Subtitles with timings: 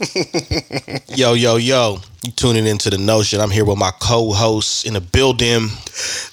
[1.08, 1.98] yo, yo, yo.
[2.22, 3.40] You tuning into the notion.
[3.40, 5.68] I'm here with my co-hosts in the building.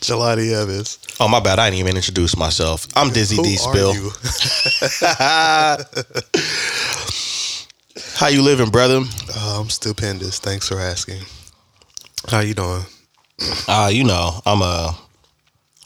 [0.02, 1.00] Jelani Evans.
[1.20, 2.88] Oh my bad, I didn't even introduce myself.
[2.96, 3.94] I'm Dizzy Who D Spill.
[3.94, 4.12] you?
[8.16, 9.02] How you living, brother?
[9.36, 10.40] Uh, I'm stupendous.
[10.40, 11.22] Thanks for asking.
[12.30, 12.84] How you doing?
[13.68, 14.94] Uh, you know, I'm uh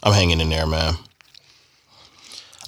[0.02, 0.94] I'm hanging in there, man.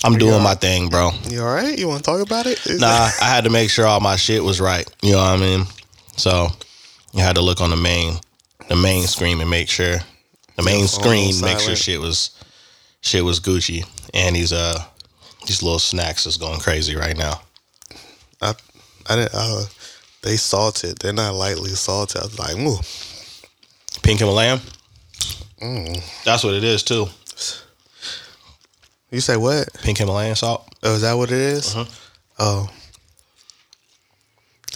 [0.05, 1.11] I'm doing my thing, bro.
[1.29, 1.77] You all right?
[1.77, 2.65] You want to talk about it?
[2.67, 4.89] Is Nah, I had to make sure all my shit was right.
[5.03, 5.65] You know what I mean?
[6.17, 6.49] So
[7.13, 8.15] you had to look on the main
[8.69, 9.97] the main screen and make sure
[10.57, 12.31] the main screen make sure shit was
[13.01, 13.87] shit was Gucci.
[14.15, 14.79] And these uh
[15.47, 17.41] these little snacks is going crazy right now.
[18.41, 18.55] I,
[19.09, 19.35] I didn't.
[19.35, 19.65] Uh,
[20.23, 20.99] they salted.
[20.99, 22.21] They're not lightly salted.
[22.21, 22.77] I was like, ooh.
[24.03, 24.61] Pink Himalayan?
[25.61, 26.25] Mm.
[26.25, 27.07] That's what it is too.
[29.11, 29.69] You say what?
[29.83, 30.69] Pink Himalayan salt.
[30.83, 31.75] Oh, is that what it is?
[31.75, 31.85] Uh-huh.
[32.39, 32.71] Oh.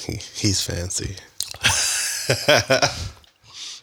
[0.00, 1.16] He, he's fancy.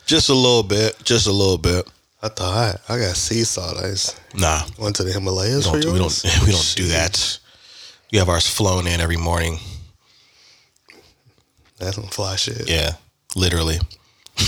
[0.06, 0.98] Just a little bit.
[1.04, 1.88] Just a little bit.
[2.22, 3.78] I thought I, I got sea salt.
[3.78, 4.64] I just Nah.
[4.78, 6.24] went to the Himalayas We for don't, we yours.
[6.24, 7.40] don't we don't do that.
[8.10, 9.60] You have ours flown in every morning.
[11.78, 12.68] That's some fly shit.
[12.70, 12.96] Yeah,
[13.36, 13.80] literally.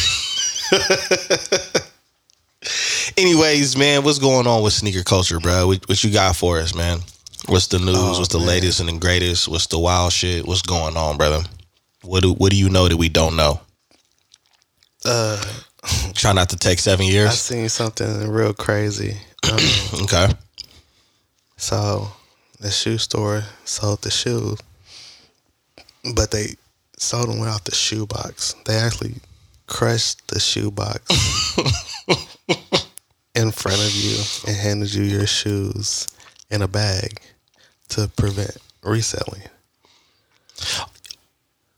[3.18, 5.68] Anyways, man, what's going on with sneaker culture, bro?
[5.68, 7.00] What, what you got for us, man?
[7.48, 7.96] What's the news?
[7.98, 8.48] Oh, what's the man.
[8.48, 9.48] latest and the greatest?
[9.48, 10.46] What's the wild shit?
[10.48, 11.44] What's going on, brother?
[12.04, 13.62] What do What do you know that we don't know?
[15.04, 15.42] Uh,
[16.14, 17.30] Try not to take seven years.
[17.30, 19.18] I seen something real crazy.
[19.52, 19.58] Um,
[20.04, 20.28] Okay.
[21.58, 22.08] So
[22.60, 24.60] the shoe store sold the shoes,
[26.16, 26.56] but they
[26.98, 28.56] sold them without the shoe box.
[28.66, 29.16] They actually
[29.68, 31.00] crushed the shoe box
[33.42, 36.08] in front of you and handed you your shoes
[36.50, 37.22] in a bag
[37.90, 39.42] to prevent reselling.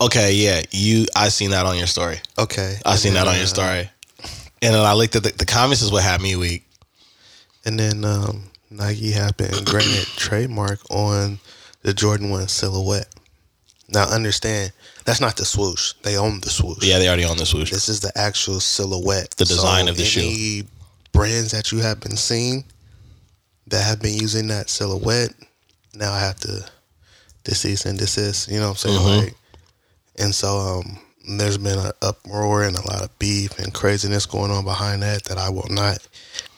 [0.00, 0.32] Okay.
[0.34, 0.62] Yeah.
[0.70, 1.06] You.
[1.16, 2.18] I seen that on your story.
[2.38, 3.90] Okay, I and seen that on your uh, story.
[4.62, 5.82] And then I looked at the, the comments.
[5.82, 6.66] Is what had me weak.
[7.64, 11.38] And then um, Nike happened granted trademark on
[11.82, 13.08] the Jordan One silhouette.
[13.88, 14.72] Now understand
[15.04, 15.92] that's not the swoosh.
[16.02, 16.82] They own the swoosh.
[16.82, 17.70] Yeah, they already own the swoosh.
[17.70, 19.30] This is the actual silhouette.
[19.32, 20.64] The design of the any
[21.14, 22.64] brands that you have been seeing
[23.68, 25.32] that have been using that silhouette,
[25.94, 28.50] now I have to cease and desist.
[28.50, 28.98] You know what I'm saying?
[29.00, 29.24] Mhm.
[29.24, 29.34] Like,
[30.18, 30.98] and so um,
[31.38, 35.24] there's been an uproar and a lot of beef and craziness going on behind that
[35.24, 35.98] that I will not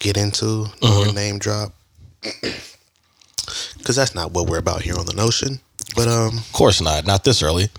[0.01, 1.73] get into or name drop
[3.79, 5.61] because that's not what we're about here on the Notion.
[5.95, 7.07] But um, Of course not.
[7.07, 7.69] Not this early.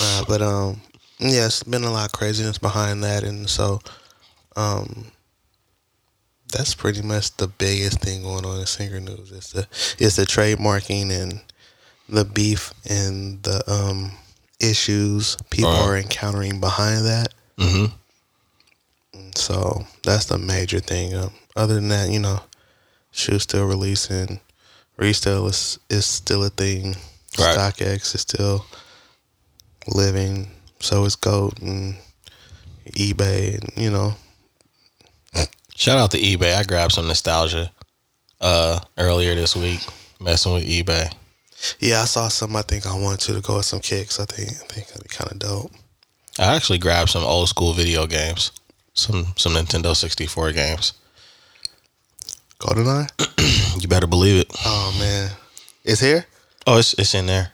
[0.00, 0.80] Uh, but um,
[1.22, 3.80] yeah, it's been a lot of craziness behind that, and so
[4.56, 5.06] um,
[6.52, 9.32] that's pretty much the biggest thing going on in sneaker news.
[9.32, 9.66] It's the
[9.98, 11.40] it's the trademarking and
[12.08, 14.12] the beef and the um
[14.60, 15.90] issues people Uh-huh.
[15.90, 17.28] are encountering behind that.
[17.58, 17.86] hmm
[19.34, 21.14] So that's the major thing.
[21.14, 22.40] Um, other than that, you know,
[23.12, 24.40] shoes still releasing,
[24.96, 26.96] resale is is still a thing.
[27.38, 27.56] Right.
[27.56, 28.66] StockX is still
[29.88, 30.50] living.
[30.82, 31.94] So is Goat and
[32.90, 34.14] eBay, and you know,
[35.76, 36.54] Shout out to eBay.
[36.54, 37.70] I grabbed some nostalgia
[38.40, 39.80] uh earlier this week,
[40.20, 41.12] messing with eBay.
[41.78, 42.56] yeah, I saw some.
[42.56, 44.18] I think I wanted to, to go with some kicks.
[44.20, 45.70] I think I think that'd be kind of dope.
[46.38, 48.50] I actually grabbed some old school video games,
[48.94, 50.94] some some Nintendo 64 games.
[52.58, 53.08] GoldenEye.
[53.80, 54.52] You better believe it.
[54.66, 55.30] Oh man,
[55.84, 56.26] it's here.
[56.66, 57.52] Oh, it's it's in there.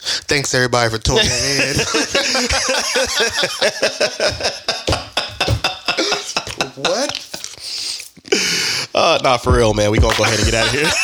[0.00, 1.76] Thanks everybody for tuning in.
[6.76, 7.24] what?
[8.94, 9.90] Uh, not for real, man.
[9.90, 10.88] We gonna go ahead and get out of here.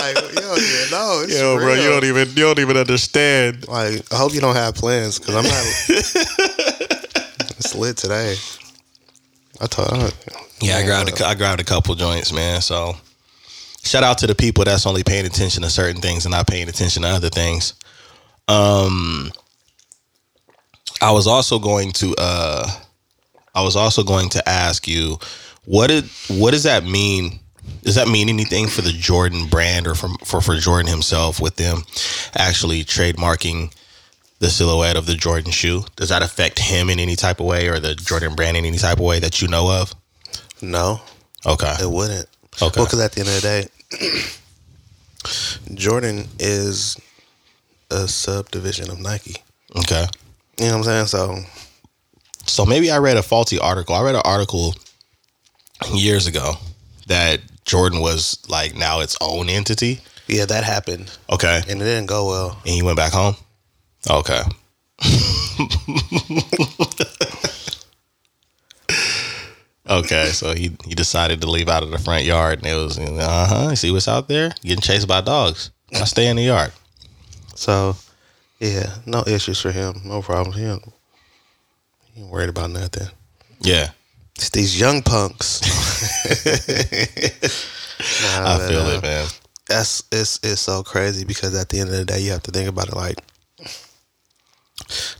[0.00, 1.20] Like, you don't even know.
[1.24, 1.76] It's Yo, bro, real.
[1.82, 3.68] you don't even you don't even understand.
[3.68, 5.64] Like, I hope you don't have plans because I'm not.
[7.58, 8.34] it's lit today.
[9.60, 10.14] I told.
[10.62, 12.62] Yeah, I grabbed a, cou- I grabbed a couple joints, man.
[12.62, 12.96] So
[13.82, 16.68] shout out to the people that's only paying attention to certain things and not paying
[16.68, 17.74] attention to other things.
[18.48, 19.30] Um,
[21.00, 22.68] I was also going to uh,
[23.54, 25.18] I was also going to ask you
[25.64, 27.40] what did what does that mean?
[27.82, 31.56] Does that mean anything for the Jordan brand or from for for Jordan himself with
[31.56, 31.82] them
[32.36, 33.72] actually trademarking
[34.40, 35.84] the silhouette of the Jordan shoe?
[35.96, 38.78] Does that affect him in any type of way or the Jordan brand in any
[38.78, 39.94] type of way that you know of?
[40.62, 41.00] No,
[41.46, 41.74] Okay.
[41.80, 42.26] it wouldn't.
[42.56, 42.70] Okay.
[42.76, 43.40] Well, because at the end of the
[45.68, 46.96] day, Jordan is
[47.90, 49.36] a subdivision of Nike.
[49.76, 50.06] Okay.
[50.58, 51.06] You know what I'm saying?
[51.06, 51.38] So
[52.46, 53.94] So maybe I read a faulty article.
[53.94, 54.74] I read an article
[55.94, 56.54] years ago
[57.06, 60.00] that Jordan was like now its own entity.
[60.26, 61.62] Yeah, that happened, Okay.
[61.68, 62.60] and it didn't go well.
[62.64, 63.34] And he went back home?
[64.08, 64.42] Okay.
[69.90, 72.98] okay, so he, he decided to leave out of the front yard and it was,
[72.98, 74.50] uh huh, see what's out there?
[74.62, 75.70] Getting chased by dogs.
[75.92, 76.72] I stay in the yard.
[77.54, 77.96] So,
[78.58, 80.00] yeah, no issues for him.
[80.04, 80.56] No problems.
[80.56, 80.84] He ain't,
[82.14, 83.08] he ain't worried about nothing.
[83.60, 83.90] Yeah,
[84.36, 85.60] It's these young punks.
[88.22, 89.26] Nah, I but, feel uh, it, man.
[89.68, 92.50] That's it's it's so crazy because at the end of the day, you have to
[92.50, 93.18] think about it like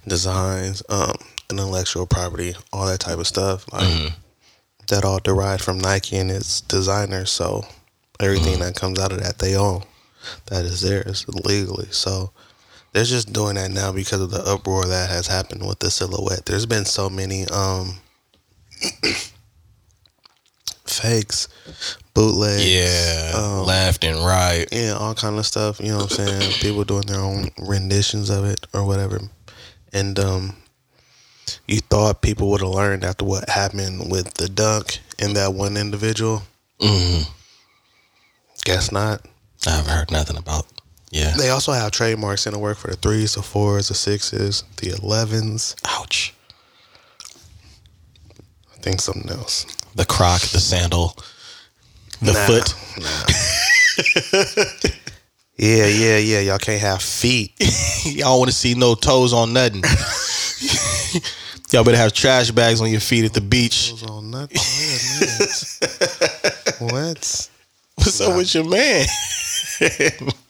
[0.07, 1.15] designs, um,
[1.51, 3.71] intellectual property, all that type of stuff.
[3.73, 4.15] Like Mm-hmm.
[4.91, 7.31] That all derived from Nike and its designers.
[7.33, 7.65] So
[8.21, 8.63] everything Mm-hmm.
[8.63, 9.83] that comes out of that they own.
[10.47, 11.89] That is theirs legally.
[11.91, 12.33] So
[12.93, 16.45] they're just doing that now because of the uproar that has happened with the silhouette.
[16.47, 17.95] There's been so many um
[20.85, 21.49] fakes,
[22.15, 22.69] bootlegs.
[22.69, 24.67] Yeah, um, left and right.
[24.73, 25.81] yeah, all kind of stuff.
[25.81, 26.53] You know what I'm saying?
[26.61, 29.21] People doing their own renditions of it or whatever.
[29.93, 30.57] And um,
[31.67, 35.77] you thought people would have learned after what happened with the dunk and that one
[35.77, 36.43] individual.
[36.81, 37.23] hmm
[38.65, 39.25] Guess not.
[39.67, 40.67] I haven't heard nothing about.
[41.11, 41.35] Yeah.
[41.37, 44.91] They also have trademarks in the work for the threes, the fours, the sixes, the
[44.91, 45.75] elevens.
[45.87, 46.35] Ouch.
[48.73, 49.67] I think something else.
[49.95, 51.17] The croc, the sandal,
[52.23, 52.75] the Nah, foot.
[52.99, 53.27] Nah.
[55.57, 56.41] yeah, yeah, yeah.
[56.41, 57.53] Y'all can't have feet.
[58.05, 59.83] Y'all want to see no toes on nothing.
[61.73, 63.91] Y'all better have trash bags on your feet at the beach.
[63.91, 64.59] Goes on nothing.
[64.59, 66.93] Wait a minute.
[66.93, 67.51] what?
[67.97, 69.07] What's up with your man?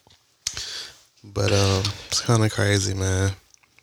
[1.23, 3.33] But um, it's kind of crazy, man.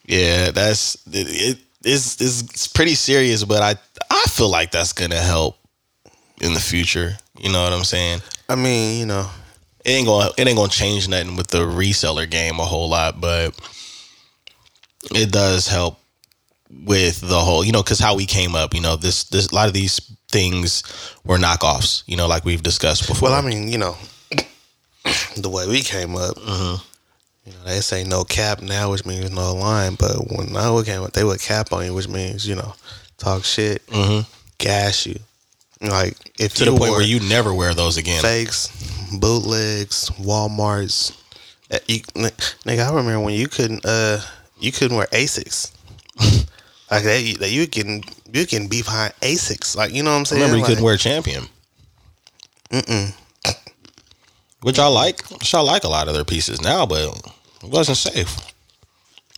[0.06, 1.58] Yeah, that's it, it.
[1.84, 3.76] It's it's pretty serious, but I
[4.10, 5.58] I feel like that's gonna help
[6.42, 7.16] in the future.
[7.38, 8.22] You know what I'm saying?
[8.50, 9.30] I mean, you know,
[9.86, 13.22] It ain't gonna it ain't gonna change nothing with the reseller game a whole lot,
[13.22, 13.58] but
[15.12, 16.00] it does help
[16.70, 18.74] with the whole you know because how we came up.
[18.74, 20.00] You know this this a lot of these
[20.30, 20.84] things
[21.24, 22.04] were knockoffs.
[22.08, 23.30] You know, like we've discussed before.
[23.30, 23.96] Well, I mean, you know,
[25.38, 29.54] the way we came up, you know, they say no cap now, which means no
[29.56, 29.96] line.
[29.96, 32.74] But when I came up, they would cap on you, which means you know,
[33.18, 33.82] talk shit,
[34.58, 35.20] gas you.
[35.80, 38.22] Like if to the point where you never wear those again.
[38.22, 38.68] fakes,
[39.20, 41.16] bootlegs, WalMarts,
[41.72, 44.20] uh, you, nigga, I remember when you couldn't, uh,
[44.60, 45.72] you couldn't wear Asics.
[46.92, 49.76] like they, they, you can, you can be behind Asics.
[49.76, 50.42] Like you know what I'm saying?
[50.42, 51.44] Remember, you like, couldn't wear champion.
[52.72, 53.14] Mm-mm.
[54.62, 55.24] Which I like.
[55.30, 57.02] Which I like a lot of their pieces now, but
[57.64, 58.36] it wasn't safe.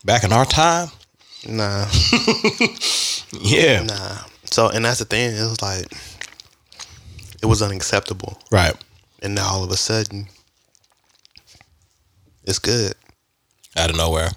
[0.05, 0.87] Back in our time,
[1.47, 1.85] Nah.
[3.41, 4.17] yeah, Nah.
[4.51, 5.35] So, and that's the thing.
[5.35, 5.85] It was like,
[7.41, 8.39] it was unacceptable.
[8.51, 8.75] right.
[9.21, 10.27] And now all of a sudden,
[12.45, 12.93] it's good.
[13.75, 14.29] Out of nowhere,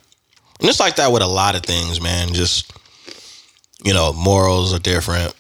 [0.60, 2.34] and it's like that with a lot of things, man.
[2.34, 2.72] Just
[3.84, 5.34] you know, morals are different.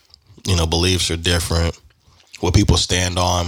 [0.44, 1.78] You know, beliefs are different.
[2.40, 3.46] What people stand on,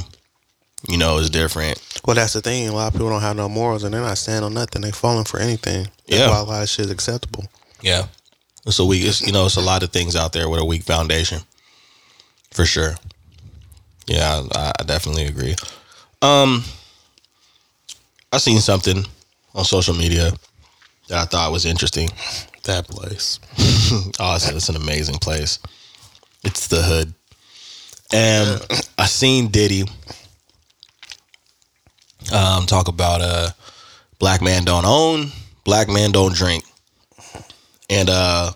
[0.88, 1.80] you know, is different.
[2.06, 2.68] Well, that's the thing.
[2.68, 4.82] A lot of people don't have no morals and they're not standing on nothing.
[4.82, 5.88] They're falling for anything.
[6.06, 6.30] That's Yeah.
[6.30, 7.44] why a lot of shit is acceptable.
[7.82, 8.06] Yeah.
[8.66, 10.64] It's a weak, it's, you know, it's a lot of things out there with a
[10.64, 11.40] weak foundation.
[12.52, 12.94] For sure.
[14.06, 15.56] Yeah, I, I definitely agree.
[16.22, 16.62] Um,
[18.32, 19.04] I seen something
[19.54, 20.32] on social media
[21.08, 22.10] that I thought was interesting.
[22.64, 23.38] That place.
[24.18, 25.58] Oh, it's, it's an amazing place.
[26.42, 27.14] It's the hood.
[28.12, 28.60] And
[28.98, 29.84] I seen Diddy
[32.32, 33.50] um, talk about uh,
[34.18, 35.28] black man don't own,
[35.64, 36.64] black man don't drink.
[37.90, 38.52] And uh,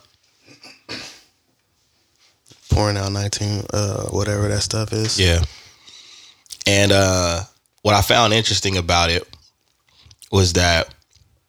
[2.71, 5.19] Pouring out 19, uh, whatever that stuff is.
[5.19, 5.43] Yeah.
[6.67, 7.43] And uh
[7.83, 9.27] what I found interesting about it
[10.31, 10.95] was that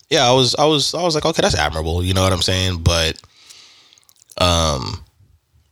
[0.10, 2.42] yeah, I was I was I was like, okay, that's admirable, you know what I'm
[2.42, 2.82] saying?
[2.84, 3.22] But
[4.38, 5.04] um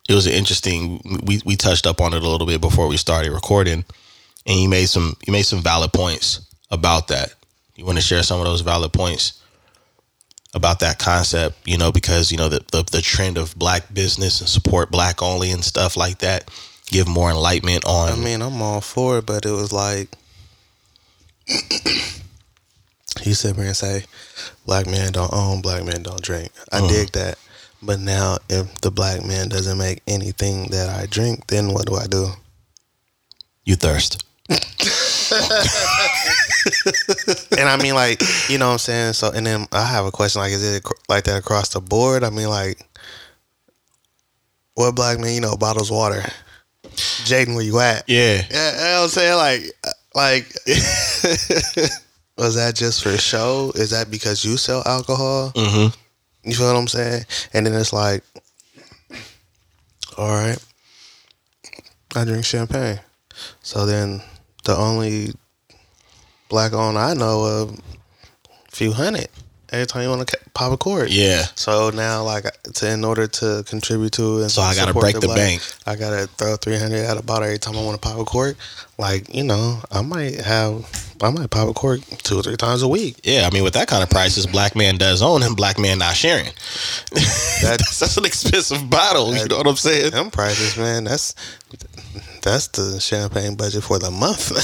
[0.09, 3.31] it was interesting we we touched up on it a little bit before we started
[3.31, 3.83] recording
[4.45, 6.41] and you made some you made some valid points
[6.71, 7.33] about that.
[7.75, 9.41] You want to share some of those valid points
[10.53, 14.39] about that concept, you know, because you know the, the the trend of black business
[14.39, 16.49] and support black only and stuff like that.
[16.87, 20.07] Give more enlightenment on I mean, I'm all for it, but it was like,
[23.21, 24.05] he sit here and say,
[24.65, 26.51] black man don't own, black man don't drink.
[26.71, 26.87] I Uh-huh.
[26.87, 27.37] dig that.
[27.81, 31.95] But now, if the black man doesn't make anything that I drink, then what do
[31.95, 32.31] I do?
[33.65, 34.23] you thirst.
[37.57, 39.13] And I mean, like, you know what I'm saying?
[39.13, 42.23] So, and then I have a question like, is it like that across the board?
[42.23, 42.79] I mean, like,
[44.75, 46.23] what black man, you know, bottles water?
[47.25, 48.03] Jaden, where you at?
[48.07, 48.43] Yeah.
[48.49, 49.35] Yeah, you know what I'm saying?
[49.35, 49.61] Like,
[50.15, 50.55] like,
[52.37, 53.71] was that just for show?
[53.75, 55.51] Is that because you sell alcohol?
[55.55, 56.49] Mm-hmm.
[56.49, 57.25] You feel what I'm saying?
[57.53, 58.23] And then it's like,
[60.17, 60.57] all right,
[62.15, 62.99] I drink champagne.
[63.61, 64.21] So then
[64.63, 65.33] the only
[66.49, 67.79] black owned I know of,
[68.71, 69.27] few hundred.
[69.69, 71.09] Every time you want to pop a cork.
[71.11, 71.43] Yeah.
[71.55, 75.27] So now, like, to in order to contribute to and So I gotta break the
[75.27, 75.61] black- bank.
[75.85, 78.23] I gotta throw three hundred at a bottle every time I want to pop a
[78.23, 78.55] cork.
[78.97, 80.85] Like, you know, I might have,
[81.21, 83.19] I might pop a cork two or three times a week.
[83.23, 85.99] Yeah, I mean, with that kind of prices, black man does own and black man
[85.99, 86.45] not sharing.
[87.11, 89.35] that's, that's an expensive bottle.
[89.35, 90.11] You know what I'm saying?
[90.11, 91.05] Them prices, man.
[91.05, 91.33] That's
[92.43, 94.51] that's the champagne budget for the month.
[94.51, 94.61] like,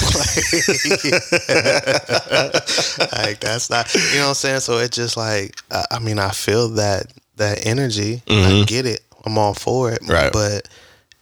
[3.27, 4.59] like, that's not, you know what I'm saying.
[4.61, 7.07] So it's just like, I, I mean, I feel that
[7.37, 8.21] that energy.
[8.27, 8.67] I Mhm.
[8.67, 9.01] get it.
[9.25, 9.99] I'm all for it.
[10.07, 10.31] Right.
[10.31, 10.67] But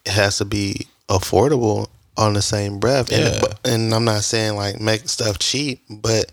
[0.05, 3.11] it has to be affordable on the same breath.
[3.11, 3.39] And, Yeah.
[3.41, 6.31] but- and I'm not saying like make stuff cheap, but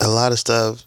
[0.00, 0.84] a lot of stuff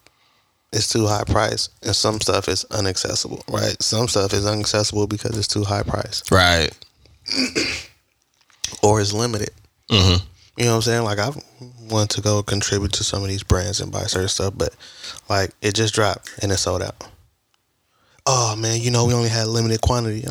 [0.72, 3.76] is too high price and some stuff is inaccessible, right?
[3.82, 6.72] Some stuff is inaccessible because it's too high price Right.
[8.84, 9.52] or is limited.
[9.90, 10.26] Mm-hmm.
[10.58, 11.04] You know what I'm saying?
[11.04, 11.32] Like I
[11.90, 14.74] want to go contribute to some of these brands and buy certain stuff, but
[15.30, 16.96] like it just dropped and it sold out.
[18.26, 20.26] Oh man, you know we only had limited quantity.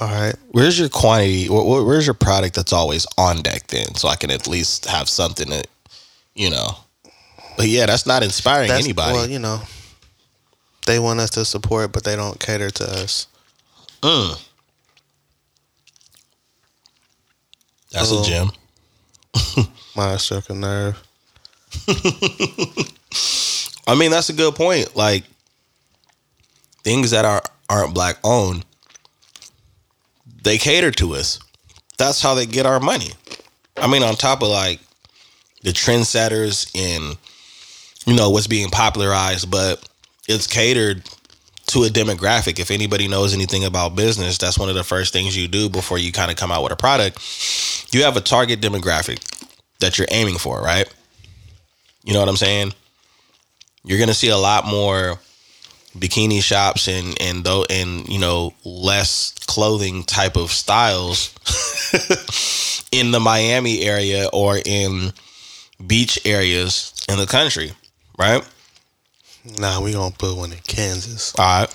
[0.00, 1.46] All right, Where's your quantity?
[1.46, 4.86] wh- wh- Where's your product that's always on deck then, so I can at least
[4.86, 5.66] have something that,
[6.36, 6.76] you know.
[7.56, 9.12] But yeah, that's not inspiring that's anybody.
[9.14, 9.60] well, you know,
[10.86, 13.26] they want us to support, but they don't cater to us.
[14.02, 14.40] Mm.
[17.90, 18.22] That's Oh.
[18.22, 18.52] a gem.
[19.96, 21.02] my struck a nerve.
[23.88, 24.94] I mean, that's a good point.
[24.94, 25.24] Like
[26.84, 28.64] things that are aren't black owned,
[30.42, 31.40] they cater to us.
[31.98, 33.10] That's how they get our money.
[33.76, 34.80] I mean, on top of like
[35.62, 37.16] the trendsetters and
[38.06, 39.86] you know what's being popularized, but
[40.28, 41.02] it's catered
[41.66, 42.58] to a demographic.
[42.58, 45.98] If anybody knows anything about business, that's one of the first things you do before
[45.98, 47.18] you kind of come out with a product.
[47.92, 49.22] You have a target demographic
[49.80, 50.92] that you're aiming for, right?
[52.04, 52.72] You know what I'm saying?
[53.84, 55.18] You're gonna see a lot more
[55.96, 61.34] bikini shops and and though and you know less clothing type of styles
[62.92, 65.12] in the Miami area or in
[65.86, 67.72] beach areas in the country,
[68.18, 68.42] right?
[69.58, 71.34] Nah, we gonna put one in Kansas.
[71.38, 71.74] All right.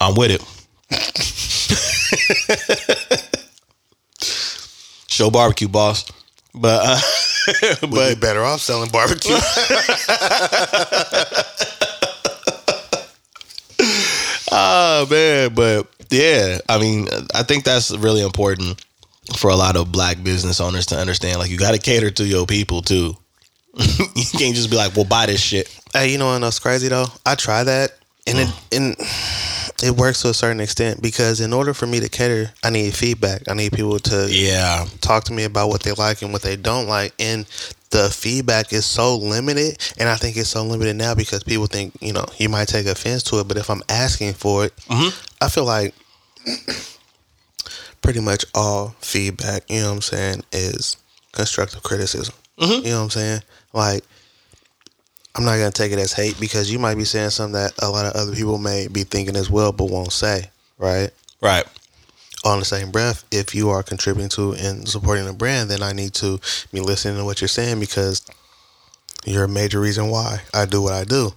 [0.00, 0.42] I'm with it.
[5.08, 6.10] Show barbecue, boss.
[6.54, 7.00] But uh,
[7.82, 9.36] We'd but be better off selling barbecue.
[14.52, 18.84] Oh man, but yeah, I mean, I think that's really important
[19.36, 21.38] for a lot of black business owners to understand.
[21.38, 23.16] Like, you got to cater to your people too.
[23.76, 26.88] you can't just be like, "Well, buy this shit." Hey, you know what else crazy
[26.88, 27.06] though?
[27.26, 27.92] I try that
[28.26, 28.96] and it and
[29.82, 32.94] it works to a certain extent because in order for me to cater, I need
[32.94, 33.48] feedback.
[33.48, 36.56] I need people to Yeah, talk to me about what they like and what they
[36.56, 37.14] don't like.
[37.18, 37.46] And
[37.92, 39.78] the feedback is so limited.
[39.98, 42.86] And I think it's so limited now because people think, you know, you might take
[42.86, 43.46] offense to it.
[43.48, 45.14] But if I'm asking for it, Mhm.
[45.40, 45.94] I feel like
[48.02, 50.96] pretty much all feedback, you know what I'm saying, is
[51.32, 52.34] constructive criticism.
[52.58, 52.84] Mhm.
[52.84, 53.42] You know what I'm saying?
[53.72, 54.04] Like,
[55.34, 57.72] I'm not going to take it as hate because you might be saying something that
[57.80, 61.10] a lot of other people may be thinking as well, but won't say, right?
[61.40, 61.64] right.
[62.44, 65.92] On the same breath, if you are contributing to and supporting a brand, then I
[65.92, 66.40] need to
[66.72, 68.22] be listening to what you're saying because
[69.24, 71.30] you're a major reason why I do what I do.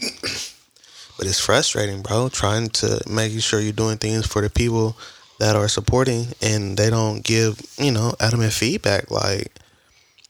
[0.00, 4.96] but it's frustrating, bro, trying to making sure you're doing things for the people
[5.38, 9.10] that are supporting and they don't give, you know, adamant feedback.
[9.10, 9.52] Like,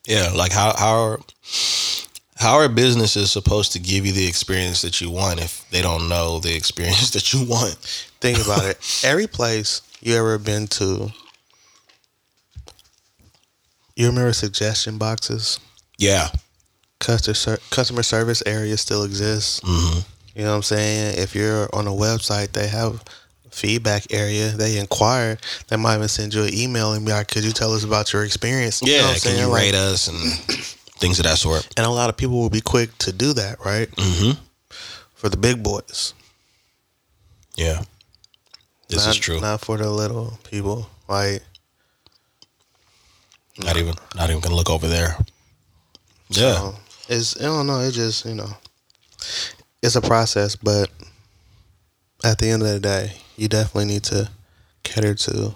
[0.07, 1.19] Yeah, like how how
[2.39, 6.09] how are businesses supposed to give you the experience that you want if they don't
[6.09, 7.77] know the experience that you want?
[8.21, 8.79] think about it.
[9.05, 11.11] Every place you ever been to,
[13.97, 15.59] you remember suggestion boxes?
[15.99, 16.29] Yeah.
[17.01, 19.61] customer customer service area still exists.
[19.65, 19.99] hmm
[20.35, 21.19] You know what I'm saying?
[21.19, 23.03] If you're on a website, they have
[23.51, 24.49] feedback area.
[24.51, 25.39] They inquire.
[25.69, 28.13] They might even send you an email and be like, "Could you tell us about
[28.13, 29.39] your experience?" You know Yeah, can saying?
[29.41, 30.21] you Like- rate us and
[30.99, 31.69] things of that sort?
[31.77, 33.89] and a lot of people will be quick to do that, right?
[33.97, 34.33] hmm
[35.15, 36.15] For the big boys.
[37.57, 37.83] Yeah.
[38.89, 39.37] This not, is true.
[39.37, 40.89] Not, Not for the little people.
[41.09, 41.43] Like,
[43.59, 45.17] even not even gonna look over there.
[46.29, 46.55] Yeah.
[46.63, 46.75] um,
[47.09, 47.81] it's I don't know.
[47.81, 48.51] It just you know,
[49.83, 50.91] it's a process, but
[52.25, 54.31] at the end of the day, you definitely need to
[54.85, 55.55] cater to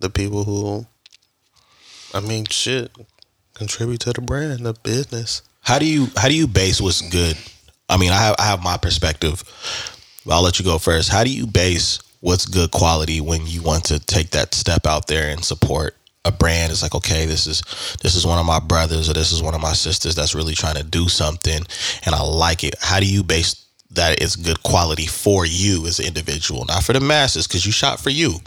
[0.00, 0.86] the people who
[2.14, 2.92] I mean, shit,
[3.54, 5.42] contribute to the brand, the business.
[5.62, 7.36] How do you how do you base what's good?
[7.88, 9.42] I mean, I have I have my perspective.
[10.30, 11.10] I'll let you go first.
[11.10, 15.06] How do you base what's good quality when you want to take that step out
[15.06, 16.72] there and support a brand?
[16.72, 17.62] It's like, okay, this is
[18.02, 20.54] this is one of my brothers or this is one of my sisters that's really
[20.54, 21.62] trying to do something
[22.04, 22.74] and I like it.
[22.80, 26.92] How do you base that it's good quality for you as an individual, not for
[26.92, 28.38] the masses, because you shot for you.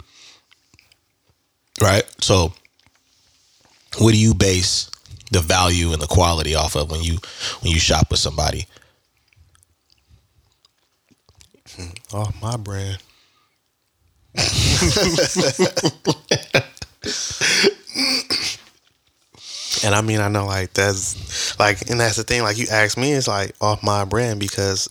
[1.80, 2.04] Right?
[2.20, 2.52] So
[3.98, 4.90] what do you base
[5.30, 7.18] the value and the quality off of when you
[7.60, 8.66] when you shop with somebody?
[12.12, 12.98] Off my brand.
[19.84, 22.42] and I mean, I know like that's like, and that's the thing.
[22.42, 24.88] Like you ask me, it's like off my brand because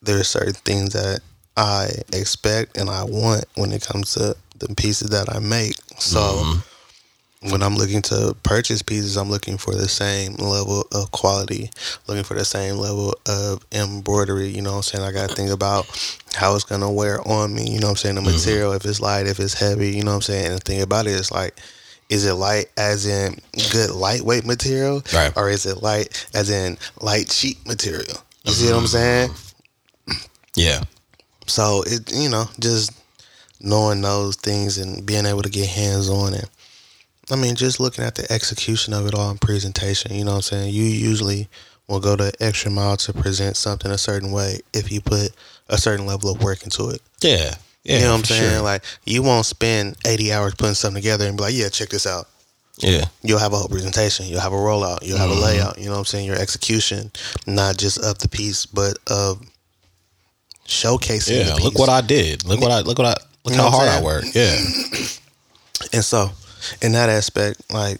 [0.00, 1.20] there are certain things that
[1.56, 5.76] I expect and I want when it comes to the pieces that I make.
[5.98, 6.60] So mm-hmm.
[7.50, 11.70] When I'm looking to purchase pieces, I'm looking for the same level of quality,
[12.06, 14.48] looking for the same level of embroidery.
[14.48, 15.04] You know what I'm saying?
[15.04, 15.86] I got to think about
[16.34, 17.68] how it's going to wear on me.
[17.68, 18.14] You know what I'm saying?
[18.14, 18.32] The mm-hmm.
[18.32, 20.46] material, if it's light, if it's heavy, you know what I'm saying?
[20.46, 21.58] And the thing about it is like,
[22.08, 23.40] is it light as in
[23.72, 25.02] good lightweight material?
[25.12, 25.32] Right.
[25.36, 28.04] Or is it light as in light cheap material?
[28.44, 28.52] You mm-hmm.
[28.52, 29.30] see what I'm saying?
[30.54, 30.82] Yeah.
[31.46, 32.92] So it you know just
[33.60, 36.48] knowing those things and being able to get hands on it.
[37.32, 40.14] I mean, just looking at the execution of it all in presentation.
[40.14, 40.74] You know what I'm saying?
[40.74, 41.48] You usually
[41.88, 45.30] will go the extra mile to present something a certain way if you put
[45.68, 47.00] a certain level of work into it.
[47.20, 47.54] Yeah.
[47.84, 48.50] Yeah, you know what I'm saying?
[48.52, 48.60] Sure.
[48.62, 52.06] Like you won't spend 80 hours putting something together and be like, yeah, check this
[52.06, 52.28] out.
[52.78, 53.04] Yeah.
[53.22, 54.26] You'll have a whole presentation.
[54.26, 55.02] You'll have a rollout.
[55.02, 55.38] You'll have mm-hmm.
[55.38, 55.78] a layout.
[55.78, 56.26] You know what I'm saying?
[56.26, 57.10] Your execution,
[57.46, 59.42] not just of the piece, but of
[60.66, 61.46] showcasing.
[61.46, 62.44] Yeah, look what I did.
[62.44, 64.24] Look what I look what I look you how hard I work.
[64.32, 64.56] Yeah.
[65.92, 66.30] and so,
[66.80, 67.98] in that aspect, like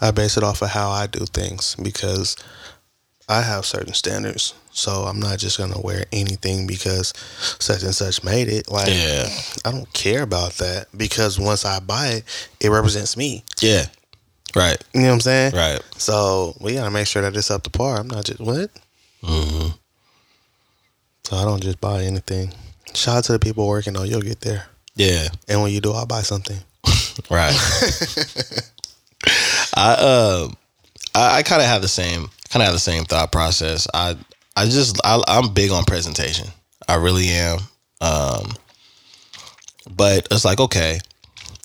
[0.00, 2.36] I base it off of how I do things because
[3.28, 4.54] I have certain standards.
[4.72, 7.12] So I'm not just gonna wear anything because
[7.58, 8.70] such and such made it.
[8.70, 9.28] Like yeah.
[9.64, 13.44] I don't care about that because once I buy it, it represents me.
[13.60, 13.86] Yeah.
[14.54, 14.82] Right.
[14.94, 15.54] You know what I'm saying?
[15.54, 15.80] Right.
[15.96, 17.98] So we gotta make sure that it's up to par.
[17.98, 18.70] I'm not just what?
[19.22, 19.68] Mm-hmm.
[21.24, 22.52] So I don't just buy anything.
[22.94, 24.08] Shout out to the people working on.
[24.08, 24.66] You'll get there.
[24.96, 25.28] Yeah.
[25.48, 26.58] And when you do, I'll buy something.
[27.30, 27.54] Right.
[29.76, 30.48] I uh,
[31.14, 33.86] I, I kind of have the same kind of have the same thought process.
[33.92, 34.16] I
[34.56, 36.48] I just I, I'm big on presentation.
[36.88, 37.58] I really am.
[38.00, 38.52] Um,
[39.94, 41.00] but it's like okay,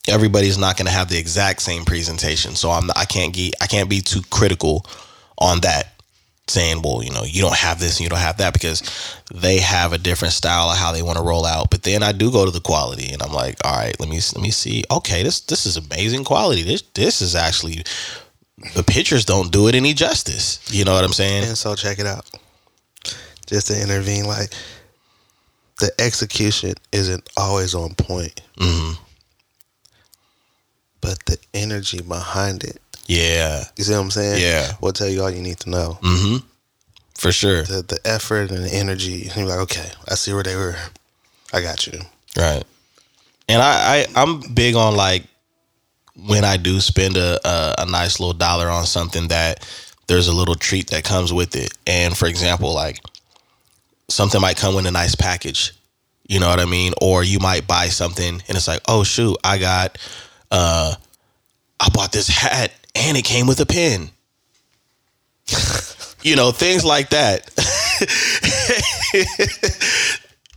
[0.08, 3.68] everybody's not going to have the exact same presentation, so I'm I can't get I
[3.68, 4.86] can't be too critical
[5.38, 5.95] on that
[6.48, 8.84] saying, well, you know, you don't have this and you don't have that because
[9.34, 11.72] they have a different style of how they want to roll out.
[11.72, 14.20] But then I do go to the quality and I'm like, all right, let me
[14.36, 14.84] let me see.
[14.92, 16.64] Okay, this this is amazing quality.
[16.64, 17.84] This this is actually
[18.76, 20.60] the pictures don't do it any justice.
[20.72, 21.46] You know what I'm saying?
[21.46, 22.30] And so check it out.
[23.48, 24.54] Just to intervene, like
[25.80, 28.42] the execution isn't always on point.
[28.58, 29.02] Mm-hmm.
[31.02, 33.64] But the energy behind it yeah.
[33.78, 34.42] You see what I'm saying?
[34.42, 34.74] Yeah.
[34.82, 35.98] We'll tell you all you need to know.
[36.02, 36.46] Mm-hmm.
[37.16, 37.64] For sure.
[37.64, 39.28] The the effort and the energy.
[39.28, 40.76] And you're like, okay, I see where they were.
[41.54, 42.00] I got you.
[42.38, 42.64] Right.
[43.48, 45.24] And I, I I'm big on like
[46.28, 49.68] when I do spend a, a, a nice little dollar on something that
[50.08, 51.72] there's a little treat that comes with it.
[51.88, 53.00] And for example, like
[54.10, 55.74] something might come with a nice package.
[56.28, 56.94] You know what I mean?
[57.02, 59.98] Or you might buy something and it's like, oh shoot, I got
[60.52, 60.96] uh
[61.80, 64.10] I bought this hat and it came with a pen.
[66.24, 67.52] you know, things like that.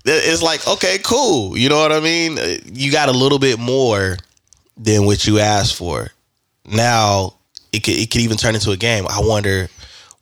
[0.04, 1.56] it's like, okay, cool.
[1.58, 2.38] You know what I mean?
[2.72, 4.16] You got a little bit more
[4.76, 6.08] than what you asked for.
[6.64, 7.34] Now,
[7.72, 9.06] it could, it could even turn into a game.
[9.08, 9.68] I wonder,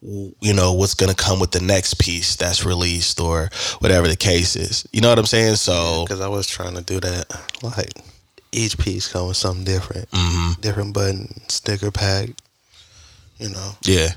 [0.03, 4.17] you know, what's going to come with the next piece that's released or whatever the
[4.17, 4.87] case is.
[4.93, 5.57] You know what I'm saying?
[5.57, 7.27] So, because I was trying to do that.
[7.63, 7.93] Like,
[8.53, 10.61] each piece comes with something different, mm-hmm.
[10.61, 12.31] different button, sticker pack.
[13.39, 13.73] You know.
[13.83, 14.09] Yeah.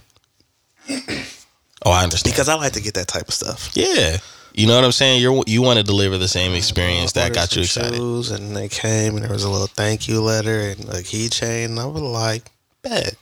[1.86, 2.34] Oh, I understand.
[2.34, 3.72] Because I like to get that type of stuff.
[3.74, 4.18] Yeah.
[4.54, 5.22] You know what I'm saying?
[5.22, 7.96] You you want to deliver the same experience that got you excited.
[7.96, 11.80] Shoes and they came and there was a little thank you letter and a keychain.
[11.80, 13.16] I was like, "Bet,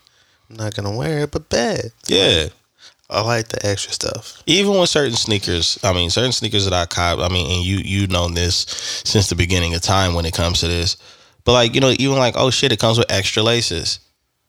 [0.49, 2.47] I'm not gonna wear it, but bet." Yeah.
[3.09, 4.43] I like the extra stuff.
[4.45, 7.19] Even with certain sneakers, I mean, certain sneakers that I cop.
[7.19, 8.65] I mean, and you you know this
[9.05, 10.97] since the beginning of time when it comes to this.
[11.45, 14.01] But like, you know, even like, oh shit, it comes with extra laces.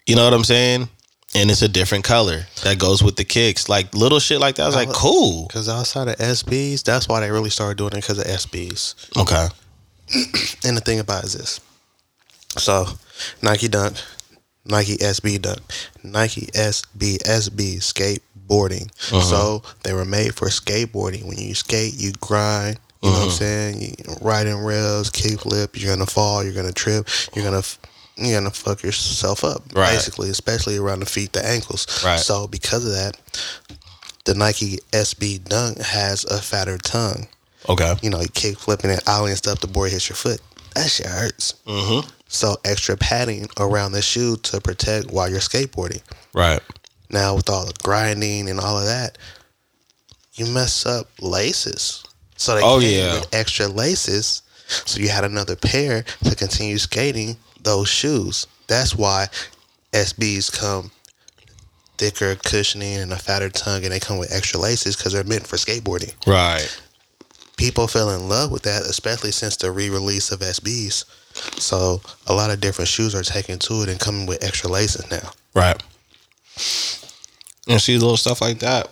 [0.07, 0.89] You know what I'm saying?
[1.35, 3.69] And it's a different color that goes with the kicks.
[3.69, 4.65] Like little shit like that.
[4.65, 5.47] I was like, cool.
[5.47, 9.17] Because outside of SBs, that's why they really started doing it because of SBs.
[9.17, 9.47] Okay.
[10.67, 11.61] and the thing about it is this.
[12.57, 12.87] So,
[13.43, 13.97] Nike Dunk,
[14.65, 15.61] Nike SB Dunk,
[16.03, 17.83] Nike SB SB
[18.49, 18.87] skateboarding.
[19.13, 19.21] Uh-huh.
[19.21, 21.25] So they were made for skateboarding.
[21.25, 22.79] When you skate, you grind.
[23.03, 23.37] You know what I'm Uh-huh.
[23.39, 23.81] saying?
[23.83, 25.81] You riding rails, kickflip.
[25.81, 26.43] You're gonna fall.
[26.43, 27.09] You're gonna trip.
[27.35, 27.79] You're gonna f-
[28.17, 29.63] you're gonna fuck yourself up.
[29.75, 29.93] Right.
[29.93, 31.87] Basically, especially around the feet, the ankles.
[32.05, 32.19] Right.
[32.19, 33.17] So because of that,
[34.25, 37.29] the Nike SB Dunk has a fatter tongue.
[37.69, 37.95] Okay.
[38.03, 39.61] You know, you kick flipping and ollie and stuff.
[39.61, 40.41] The board hits your foot.
[40.75, 41.55] That shit hurts.
[41.67, 42.09] Mm-hmm.
[42.29, 46.03] So extra padding around the shoe to protect while you're skateboarding.
[46.35, 46.61] Right.
[47.11, 49.19] Now with all the grinding and all of that,
[50.35, 52.05] you mess up laces.
[52.37, 53.15] So they Oh, came yeah.
[53.15, 54.43] with extra laces.
[54.85, 58.47] So you had another pair to continue skating those shoes.
[58.67, 59.29] That's why
[59.93, 60.91] SBs come
[61.97, 65.47] thicker cushioning and a fatter tongue and they come with extra laces because they're meant
[65.47, 66.15] for skateboarding.
[66.27, 66.69] Right.
[67.57, 71.05] People fell in love with that, especially since the re-release of SBs.
[71.61, 75.11] So a lot of different shoes are taken to it and coming with extra laces
[75.11, 75.31] now.
[75.55, 75.83] Right.
[77.69, 78.89] And see little stuff like that.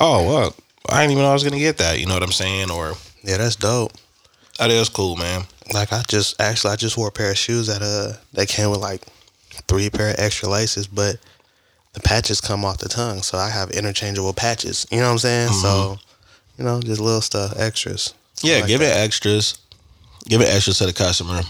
[0.00, 0.54] Oh, well,
[0.88, 1.98] I didn't even know I was gonna get that.
[1.98, 2.70] You know what I'm saying?
[2.70, 3.92] Or Yeah, that's dope.
[4.58, 5.44] that is cool, man.
[5.72, 8.70] Like I just actually I just wore a pair of shoes that uh that came
[8.70, 9.02] with like
[9.68, 11.16] three pair of extra laces, but
[11.94, 14.86] the patches come off the tongue, so I have interchangeable patches.
[14.90, 15.48] You know what I'm saying?
[15.52, 15.98] So,
[16.58, 18.14] you know, just little stuff, extras.
[18.42, 19.58] Yeah, Like give it extras.
[20.28, 21.40] Give it extras to the customer.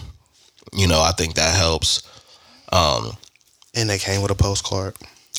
[0.73, 2.03] You know, I think that helps.
[2.73, 3.17] Um,
[3.75, 4.95] And they came with a postcard.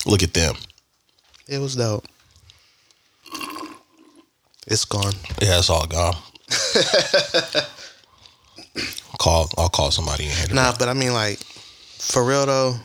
[0.06, 0.56] look at them.
[1.50, 2.06] It was dope.
[4.68, 5.14] It's gone.
[5.42, 6.16] Yeah, it's all gone.
[9.18, 9.50] call.
[9.58, 10.46] I'll call somebody in here.
[10.54, 11.40] Nah, but I mean like
[11.98, 12.76] for real though,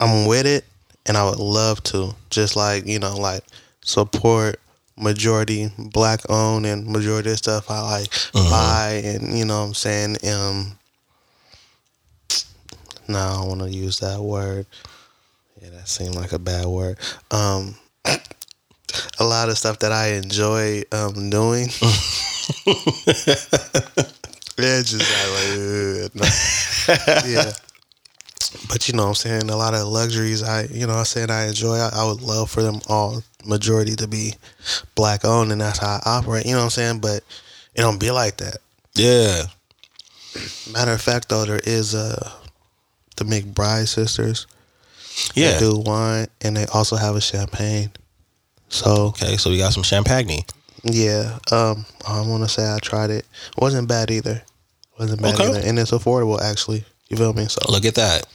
[0.00, 0.64] I'm with it
[1.04, 2.14] and I would love to.
[2.30, 3.44] Just like, you know, like
[3.84, 4.58] support
[4.96, 9.74] majority black owned and majority of stuff I like buy and you know what I'm
[9.74, 10.78] saying, um
[13.08, 14.64] no, I don't wanna use that word.
[15.60, 16.98] Yeah, that seemed like a bad word.
[17.30, 21.68] Um a lot of stuff that I enjoy um doing.
[24.58, 26.24] yeah, just like, no.
[27.28, 27.52] yeah.
[28.68, 29.50] But you know what I'm saying?
[29.50, 31.76] A lot of luxuries I you know what I'm saying I enjoy.
[31.76, 34.34] I, I would love for them all majority to be
[34.94, 36.46] black owned and that's how I operate.
[36.46, 37.00] You know what I'm saying?
[37.00, 37.22] But
[37.74, 38.58] it don't be like that.
[38.94, 39.44] Yeah.
[40.72, 42.30] Matter of fact though, there is uh
[43.16, 44.46] the McBride sisters.
[45.34, 45.52] Yeah.
[45.52, 47.90] They do wine and they also have a champagne.
[48.68, 50.42] So Okay, so we got some champagne.
[50.84, 53.26] yeah, um I wanna say I tried it.
[53.58, 54.42] Wasn't bad either.
[54.98, 55.48] Wasn't bad Okay.
[55.48, 55.60] either.
[55.60, 56.84] And it's affordable actually.
[57.08, 57.46] You feel me?
[57.48, 58.26] So Look at that.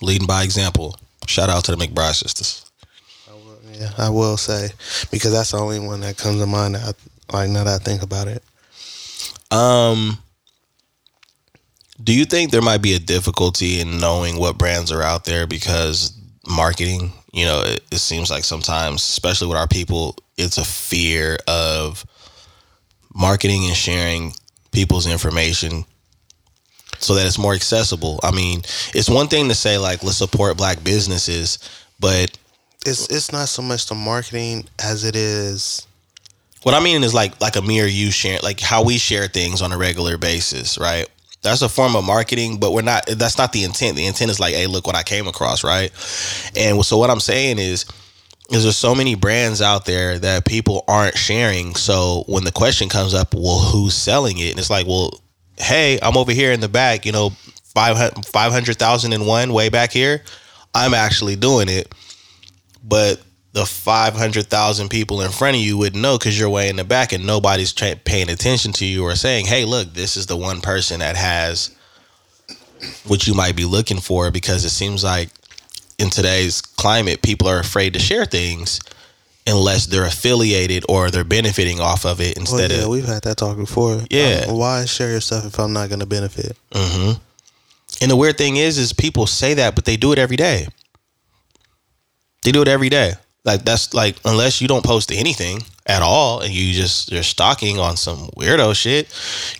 [0.00, 0.96] Leading by example.
[1.26, 2.62] Shout out to the McBride sisters.
[3.72, 4.70] Yeah, I will say
[5.10, 6.76] because that's the only one that comes to mind.
[6.76, 6.94] That
[7.30, 8.42] I, like now that I think about it.
[9.50, 10.18] Um,
[12.02, 15.46] do you think there might be a difficulty in knowing what brands are out there
[15.46, 16.15] because
[16.48, 17.12] marketing?
[17.32, 22.04] You know, it, it seems like sometimes, especially with our people, it's a fear of
[23.14, 24.32] marketing and sharing
[24.72, 25.84] people's information
[26.98, 28.20] so that it's more accessible.
[28.22, 28.60] I mean,
[28.94, 31.58] it's one thing to say like let's support black businesses,
[32.00, 32.36] but
[32.84, 35.86] It's it's not so much the marketing as it is.
[36.62, 39.62] What I mean is like like a mere you share like how we share things
[39.62, 41.08] on a regular basis, right?
[41.46, 43.06] That's a form of marketing, but we're not.
[43.06, 43.96] That's not the intent.
[43.96, 45.90] The intent is like, hey, look what I came across, right?
[46.56, 47.86] And so what I'm saying is,
[48.50, 51.74] is there's so many brands out there that people aren't sharing.
[51.74, 54.50] So when the question comes up, well, who's selling it?
[54.50, 55.20] And it's like, well,
[55.56, 57.30] hey, I'm over here in the back, you know,
[57.74, 60.22] 500,001 way back here.
[60.74, 61.92] I'm actually doing it.
[62.84, 63.20] But
[63.56, 67.14] the 500,000 people in front of you wouldn't know because you're way in the back
[67.14, 70.60] and nobody's tra- paying attention to you or saying, hey, look, this is the one
[70.60, 71.74] person that has
[73.06, 75.30] what you might be looking for because it seems like
[75.98, 78.78] in today's climate, people are afraid to share things
[79.46, 82.90] unless they're affiliated or they're benefiting off of it Well, instead yeah, of.
[82.90, 84.02] we've had that talk before.
[84.10, 84.44] Yeah.
[84.48, 86.58] Um, why share your stuff if I'm not going to benefit?
[86.74, 87.12] hmm
[88.02, 90.68] And the weird thing is, is people say that, but they do it every day.
[92.42, 93.14] They do it every day.
[93.46, 97.78] Like that's like unless you don't post anything at all and you just you're stalking
[97.78, 99.06] on some weirdo shit,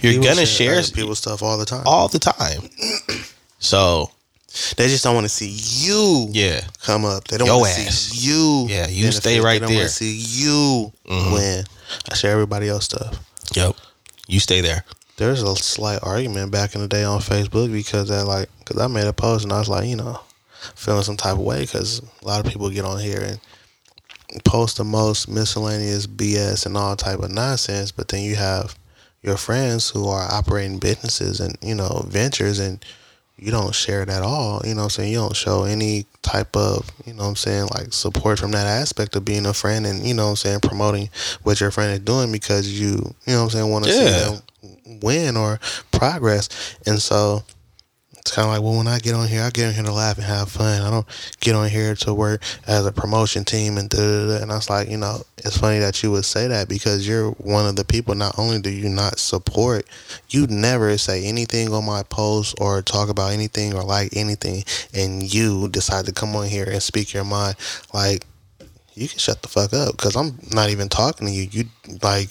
[0.01, 1.85] you're People gonna share other people's stuff all the time.
[1.87, 2.69] all the time.
[3.59, 4.11] So
[4.77, 5.49] They just don't want to see
[5.87, 7.25] you yeah, come up.
[7.29, 8.67] They don't want to see you.
[8.69, 9.61] Yeah, you stay right there.
[9.61, 9.79] they don't there.
[9.81, 11.33] want to see you Mhm.
[11.33, 11.65] win.
[12.11, 13.19] I share everybody else stuff.
[13.55, 13.75] yep.
[14.29, 14.85] You stay there.
[15.19, 18.87] There's a slight argument back in the day on Facebook because that like because I
[18.89, 20.21] made a post and I was like you know
[20.75, 23.41] feeling some type of way because a lot of people get on here and
[24.45, 28.77] post the most miscellaneous BS and all type of nonsense, but then you have
[29.23, 32.85] your friends who are operating businesses and you know ventures and
[33.39, 34.63] you don't share it at all.
[34.65, 35.13] You know what I'm saying?
[35.13, 38.67] You don't show any type of, you know what I'm saying, like support from that
[38.67, 41.11] aspect of being a friend and, you know what I'm saying, promoting
[41.43, 42.93] what your friend is doing because you,
[43.27, 43.99] you know what I'm saying, want to Yeah.
[43.99, 44.11] see
[44.87, 45.61] them win or
[45.93, 46.49] progress.
[46.87, 47.43] And so
[48.27, 49.93] it's kind of like, well, when I get on here, I get on here to
[49.93, 50.83] laugh and have fun.
[50.83, 51.07] I don't
[51.39, 54.43] get on here to work as a promotion team and da da da.
[54.43, 57.31] And I was like, you know, it's funny that you would say that because you're
[57.31, 58.17] one of the people.
[58.17, 59.87] Not only do you not support,
[60.31, 65.33] you never say anything on my post or talk about anything or like anything, and
[65.33, 67.55] you decide to come on here and speak your mind.
[67.95, 68.27] Like,
[68.95, 71.49] you can shut the fuck up because I'm not even talking to you.
[71.49, 71.65] You
[72.03, 72.31] like.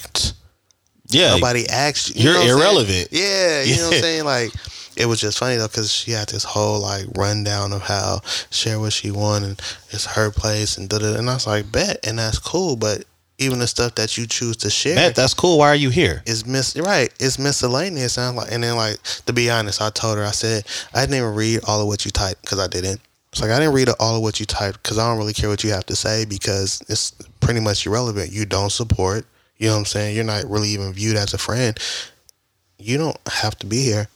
[1.08, 2.24] Yeah, Nobody asked you.
[2.24, 3.10] You're know irrelevant.
[3.12, 4.26] Yeah, you know what I'm saying?
[4.26, 4.52] Like,
[4.98, 8.80] it was just funny though, because she had this whole like rundown of how share
[8.80, 11.16] what she won and it's her place and da da.
[11.16, 12.76] And I was like, bet, and that's cool.
[12.76, 13.04] But
[13.38, 15.58] even the stuff that you choose to share Bet, that's cool.
[15.58, 16.24] Why are you here?
[16.26, 17.14] is mis right.
[17.20, 18.18] It's miscellaneous.
[18.18, 21.02] And I'm like, and then like to be honest, I told her I said I
[21.02, 23.02] didn't even read all of what you typed because I didn't.
[23.32, 25.50] It's like I didn't read all of what you typed because I don't really care
[25.50, 28.32] what you have to say because it's pretty much irrelevant.
[28.32, 29.26] You don't support.
[29.58, 30.16] You know what I'm saying?
[30.16, 31.78] You're not really even viewed as a friend.
[32.78, 34.08] You don't have to be here.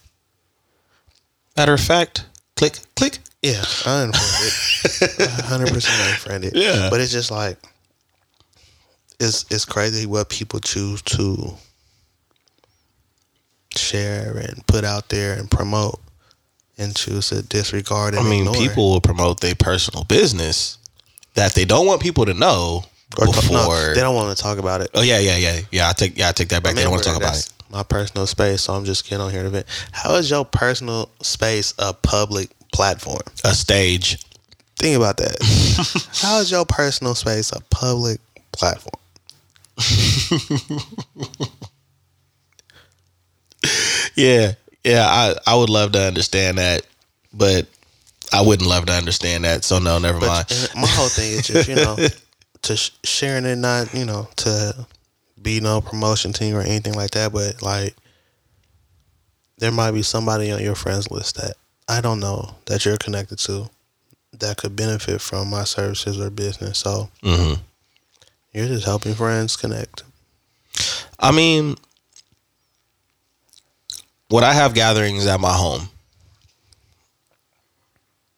[1.56, 2.24] Matter of fact,
[2.56, 3.18] click, click.
[3.42, 5.30] Yeah, I unfriended.
[5.44, 6.52] hundred percent unfriended.
[6.54, 6.88] Yeah.
[6.90, 7.58] but it's just like
[9.18, 11.54] it's it's crazy what people choose to
[13.76, 16.00] share and put out there and promote,
[16.78, 18.54] and choose to disregard and I mean, ignore.
[18.54, 20.78] people will promote their personal business
[21.34, 22.84] that they don't want people to know
[23.18, 23.56] or before.
[23.56, 24.90] no, they don't want to talk about it.
[24.94, 25.88] oh yeah, yeah, yeah, yeah.
[25.88, 26.74] I take, yeah, I take that back.
[26.74, 27.52] They don't want to talk about it.
[27.70, 29.66] My personal space, so I'm just getting on here to bit.
[29.92, 33.20] How is your personal space a public platform?
[33.44, 34.18] A stage.
[34.76, 35.36] Think about that.
[36.20, 38.20] How is your personal space a public
[38.52, 39.00] platform?
[44.14, 44.52] Yeah,
[44.84, 45.06] yeah.
[45.06, 46.82] I, I would love to understand that,
[47.32, 47.66] but
[48.32, 49.64] I wouldn't love to understand that.
[49.64, 50.46] So no, never mind.
[50.48, 51.96] But and my whole thing is just you know
[52.62, 54.86] to sh- sharing it, not you know to
[55.42, 57.32] be no promotion team or anything like that.
[57.32, 57.94] But like,
[59.58, 61.54] there might be somebody on your friends list that
[61.88, 63.68] I don't know that you're connected to
[64.38, 66.78] that could benefit from my services or business.
[66.78, 67.54] So hmm
[68.52, 70.02] you're just helping friends connect.
[71.20, 71.76] I mean,
[74.28, 75.88] when I have gatherings at my home,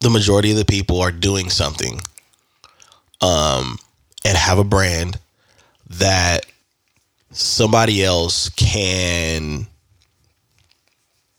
[0.01, 2.01] the majority of the people are doing something
[3.23, 3.79] um,
[4.25, 5.19] and have a brand
[5.88, 6.45] that
[7.33, 9.66] somebody else can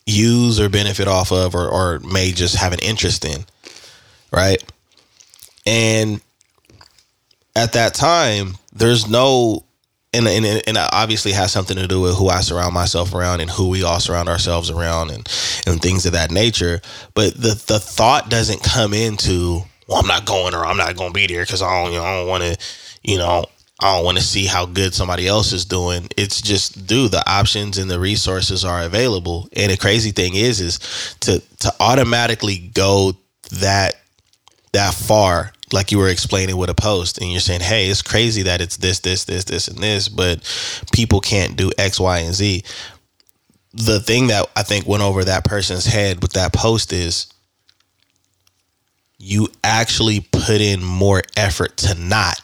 [0.05, 3.45] use or benefit off of or, or may just have an interest in.
[4.31, 4.63] Right.
[5.65, 6.21] And
[7.55, 9.63] at that time, there's no
[10.13, 13.49] and and and obviously has something to do with who I surround myself around and
[13.49, 15.27] who we all surround ourselves around and
[15.65, 16.81] and things of that nature.
[17.13, 21.09] But the the thought doesn't come into well, I'm not going or I'm not going
[21.09, 22.57] to be there because I don't you know I don't want to
[23.01, 23.45] you know
[23.79, 26.07] I don't want to see how good somebody else is doing.
[26.15, 29.49] It's just do the options and the resources are available.
[29.53, 30.79] And the crazy thing is is
[31.21, 33.13] to to automatically go
[33.51, 33.95] that
[34.73, 38.43] that far like you were explaining with a post and you're saying hey it's crazy
[38.43, 40.41] that it's this this this this and this but
[40.91, 42.63] people can't do x y and z
[43.73, 47.27] the thing that i think went over that person's head with that post is
[49.17, 52.39] you actually put in more effort to not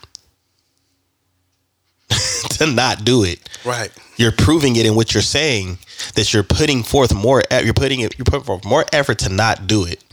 [2.51, 3.91] to not do it Right.
[4.17, 5.77] you're proving it in what you're saying
[6.15, 9.67] that you're putting forth more you're putting it you're putting forth more effort to not
[9.67, 10.03] do it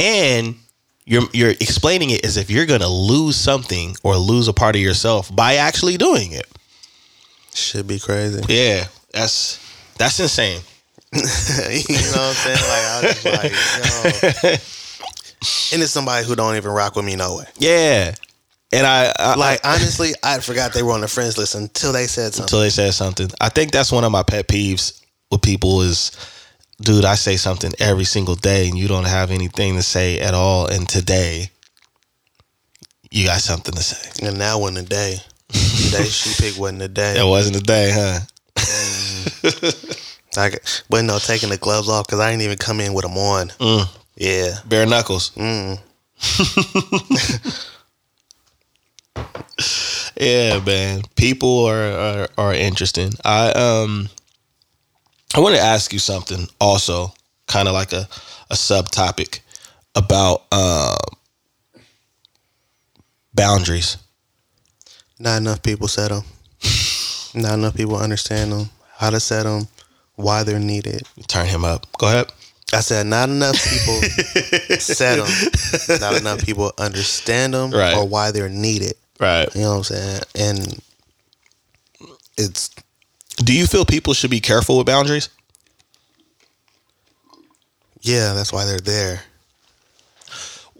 [0.00, 0.54] and
[1.04, 4.74] you're you're explaining it as if you're going to lose something or lose a part
[4.76, 6.46] of yourself by actually doing it
[7.54, 8.40] Should be crazy.
[8.48, 9.58] yeah that's
[9.98, 10.60] that's insane
[11.12, 12.56] you know what I'm saying?
[12.56, 14.56] Like I was just like, yo.
[15.74, 17.44] And it's somebody who don't even rock with me no way.
[17.58, 18.14] yeah
[18.72, 22.06] and i, I Like honestly, I forgot they were on the friends list until they
[22.06, 22.44] said something.
[22.44, 26.10] until they said something i think that's one of my pet peeves with people is
[26.80, 30.34] dude i say something every single day and you don't have anything to say at
[30.34, 31.50] all and today
[33.10, 35.16] you got something to say And now wasn't the day.
[35.48, 37.20] The day she picked wasn't the day.
[37.20, 38.20] It wasn't a day, huh?
[40.34, 43.18] Like, but no, taking the gloves off because I didn't even come in with them
[43.18, 43.48] on.
[43.60, 43.86] Mm.
[44.16, 44.54] Yeah.
[44.66, 45.30] Bare knuckles.
[45.36, 45.78] Mm.
[50.20, 51.02] Yeah, man.
[51.16, 53.12] People are, are are interesting.
[53.24, 54.08] I um
[55.34, 57.12] I want to ask you something also,
[57.46, 58.06] kind of like a
[58.50, 59.40] a subtopic
[59.94, 60.96] about um
[63.34, 63.96] boundaries.
[65.18, 66.22] Not enough people set them.
[67.34, 69.68] Not enough people understand them, how to set them,
[70.16, 71.02] why they're needed.
[71.28, 71.86] Turn him up.
[71.98, 72.30] Go ahead.
[72.74, 74.00] I said not enough people
[74.78, 76.00] set them.
[76.00, 77.96] Not enough people understand them Right.
[77.96, 78.94] or why they're needed.
[79.22, 79.54] Right.
[79.54, 80.20] You know what I'm saying?
[80.34, 80.82] And
[82.36, 82.70] it's
[83.36, 85.28] Do you feel people should be careful with boundaries?
[88.00, 89.20] yeah, that's why they're there.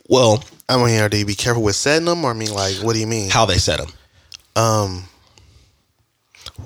[0.08, 2.94] Well, I mean, are they be careful with setting them, or I mean, like, what
[2.94, 3.30] do you mean?
[3.30, 3.92] how they set them.
[4.56, 5.04] Um.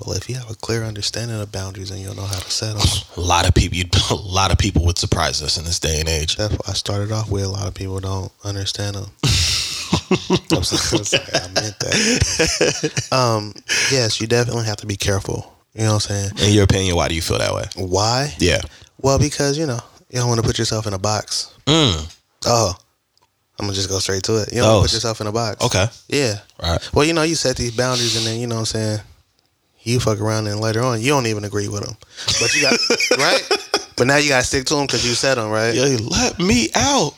[0.03, 2.75] Well, if you have a clear understanding of boundaries and you'll know how to set
[2.75, 2.85] them,
[3.17, 3.77] A lot of people,
[4.11, 6.37] a lot of people would surprise us in this day and age.
[6.37, 7.43] that's why I started off with.
[7.45, 9.11] A lot of people don't understand them.
[10.29, 13.07] I'm I'm sorry, I meant that.
[13.11, 13.53] Um.
[13.91, 15.53] Yes, you definitely have to be careful.
[15.73, 16.47] You know what I'm saying?
[16.49, 17.65] In your opinion, why do you feel that way?
[17.75, 18.33] Why?
[18.39, 18.61] Yeah.
[18.99, 21.53] Well, because you know you don't want to put yourself in a box.
[21.65, 22.15] Mm.
[22.45, 22.73] Oh,
[23.59, 24.51] I'm gonna just go straight to it.
[24.53, 25.63] You don't Oh, put yourself in a box.
[25.63, 25.85] Okay.
[26.09, 26.39] Yeah.
[26.61, 26.89] Right.
[26.93, 28.99] Well, you know, you set these boundaries, and then you know what I'm saying.
[29.81, 31.95] You fuck around, and later on, you don't even agree with them.
[32.41, 32.73] But you got
[33.17, 33.41] right.
[33.95, 35.73] But now you gotta stick to them because you set them right.
[35.73, 37.13] Yeah, let me out.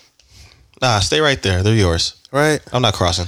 [0.82, 1.62] Nah, stay right there.
[1.64, 2.16] They're yours.
[2.32, 2.60] Right.
[2.72, 3.28] I'm not crossing.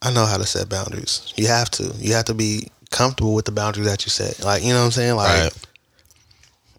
[0.00, 1.32] I know how to set boundaries.
[1.36, 1.84] You have to.
[1.98, 4.44] You have to be comfortable with the boundaries that you set.
[4.44, 5.16] Like you know what I'm saying.
[5.16, 5.66] Like Right.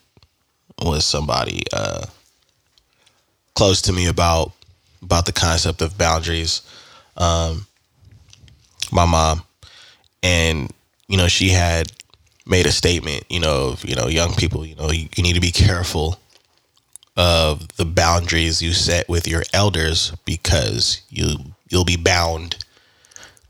[0.83, 2.05] with somebody uh
[3.53, 4.53] close to me about
[5.01, 6.61] about the concept of boundaries.
[7.17, 7.65] Um
[8.91, 9.43] my mom
[10.23, 10.71] and
[11.07, 11.91] you know she had
[12.49, 15.35] made a statement, you know, of, you know, young people, you know, you, you need
[15.35, 16.19] to be careful
[17.15, 21.37] of the boundaries you set with your elders because you
[21.69, 22.55] you'll be bound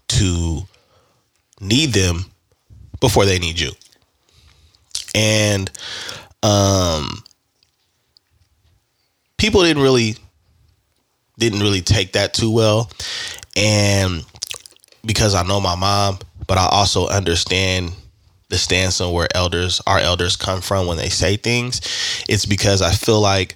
[0.08, 0.62] to
[1.62, 2.26] need them
[3.00, 3.72] before they need you.
[5.16, 5.72] And
[6.44, 7.24] um
[9.38, 10.16] people didn't really
[11.40, 12.92] didn't really take that too well.
[13.56, 14.24] And
[15.06, 17.94] because I know my mom, but I also understand
[18.50, 21.82] the stance on where elders our elders come from when they say things,
[22.28, 23.56] it's because I feel like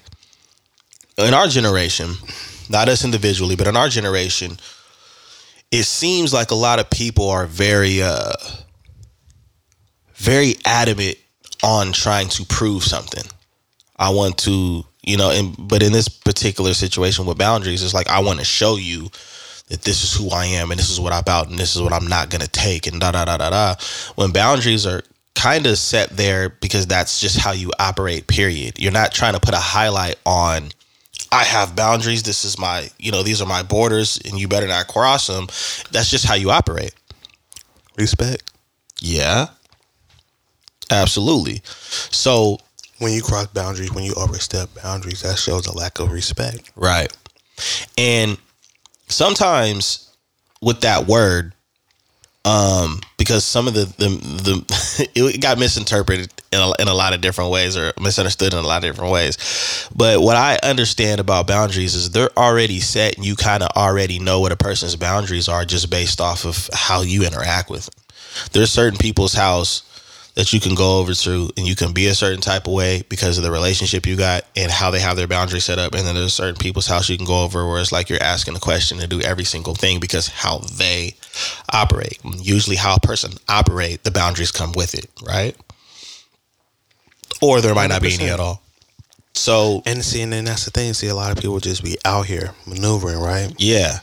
[1.17, 2.13] in our generation,
[2.69, 4.57] not us individually, but in our generation,
[5.71, 8.33] it seems like a lot of people are very uh
[10.15, 11.17] very adamant
[11.63, 13.23] on trying to prove something.
[13.97, 18.09] I want to, you know, and but in this particular situation with boundaries, it's like
[18.09, 19.09] I want to show you
[19.67, 21.81] that this is who I am and this is what I'm about and this is
[21.81, 23.75] what I'm not gonna take and da da da da da.
[24.15, 25.03] When boundaries are
[25.35, 28.79] kind of set there because that's just how you operate, period.
[28.79, 30.71] You're not trying to put a highlight on
[31.31, 32.21] I have boundaries.
[32.21, 35.47] This is my, you know, these are my borders and you better not cross them.
[35.91, 36.93] That's just how you operate.
[37.97, 38.51] Respect.
[39.01, 39.47] Yeah.
[40.91, 41.61] Absolutely.
[41.65, 42.59] So,
[42.99, 46.71] When you cross boundaries, when you overstep boundaries, that shows a lack of respect.
[46.75, 47.15] right.
[47.97, 48.37] And
[49.07, 50.15] sometimes
[50.61, 51.53] with that word,
[52.45, 57.13] um, because some of the the, the it got misinterpreted in a, in a lot
[57.13, 59.87] of different ways or misunderstood in a lot of different ways.
[59.95, 64.19] But what I understand about boundaries is they're already set, and you kind of already
[64.19, 67.93] know what a person's boundaries are just based off of how you interact with them.
[68.51, 69.83] There's certain people's house
[70.35, 73.03] that you can go over to and you can be a certain type of way
[73.07, 75.93] because of the relationship you got and how they have their boundaries set up.
[75.93, 78.55] And then there's certain people's house you can go over where it's like you're asking
[78.55, 81.15] a question to do every single thing because how they
[81.71, 82.17] operate.
[82.23, 85.55] Usually how a person operate, the boundaries come with it, right?
[87.41, 88.33] Or there might not be any 100%.
[88.33, 88.61] at all.
[89.35, 90.93] So And see, and then that's the thing.
[90.93, 93.53] See, a lot of people just be out here maneuvering, right?
[93.57, 93.99] yeah.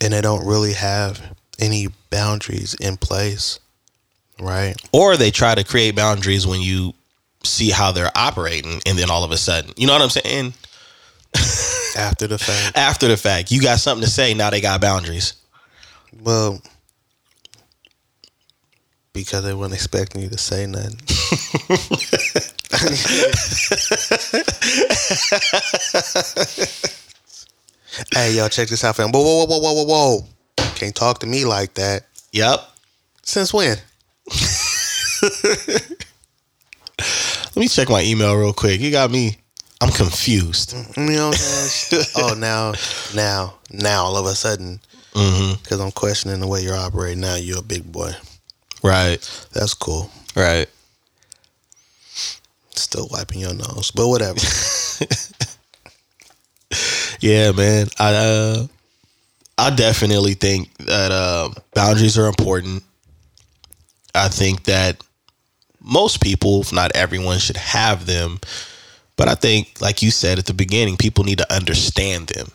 [0.00, 3.58] And they don't really have any boundaries in place,
[4.40, 4.74] right?
[4.92, 6.94] Or they try to create boundaries when you
[7.42, 10.54] see how they're operating and then all of a sudden, you know what I'm saying?
[11.96, 12.76] After the fact.
[12.76, 14.34] After the fact, you got something to say.
[14.34, 15.34] Now they got boundaries.
[16.22, 16.60] Well,
[19.12, 20.98] because they weren't expecting you to say nothing.
[28.12, 29.10] hey, y'all, check this out, fam.
[29.10, 30.18] Whoa, whoa, whoa, whoa, whoa, whoa, whoa.
[30.74, 32.04] Can't talk to me like that.
[32.32, 32.60] Yep.
[33.22, 33.78] Since when?
[37.54, 38.80] Let me check my email real quick.
[38.80, 39.38] You got me.
[39.80, 40.72] I'm confused.
[40.96, 42.04] You know what I'm saying?
[42.16, 42.72] oh, now,
[43.14, 44.80] now, now, all of a sudden,
[45.14, 45.62] Mm-hmm.
[45.62, 48.10] because I'm questioning the way you're operating now, you're a big boy.
[48.82, 49.18] Right.
[49.54, 50.10] That's cool.
[50.34, 50.68] Right.
[52.74, 54.38] Still wiping your nose, but whatever.
[57.20, 57.88] Yeah, man.
[57.98, 58.66] I uh,
[59.56, 62.82] I definitely think that uh, boundaries are important.
[64.16, 65.02] I think that
[65.80, 68.40] most people, if not everyone, should have them.
[69.16, 72.48] But I think, like you said at the beginning, people need to understand them.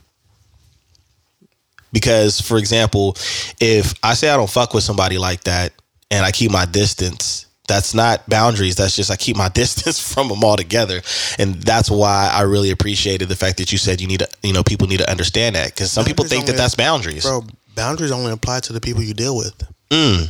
[1.93, 3.15] Because, for example,
[3.59, 5.73] if I say I don't fuck with somebody like that
[6.09, 8.75] and I keep my distance, that's not boundaries.
[8.75, 11.01] That's just I keep my distance from them altogether.
[11.39, 14.53] And that's why I really appreciated the fact that you said you need to, you
[14.53, 15.67] know, people need to understand that.
[15.67, 17.23] Because some people Boundaries think that that's boundaries.
[17.23, 17.45] Bro,
[17.75, 19.63] boundaries only apply to the people you deal with.
[19.89, 20.29] Mm,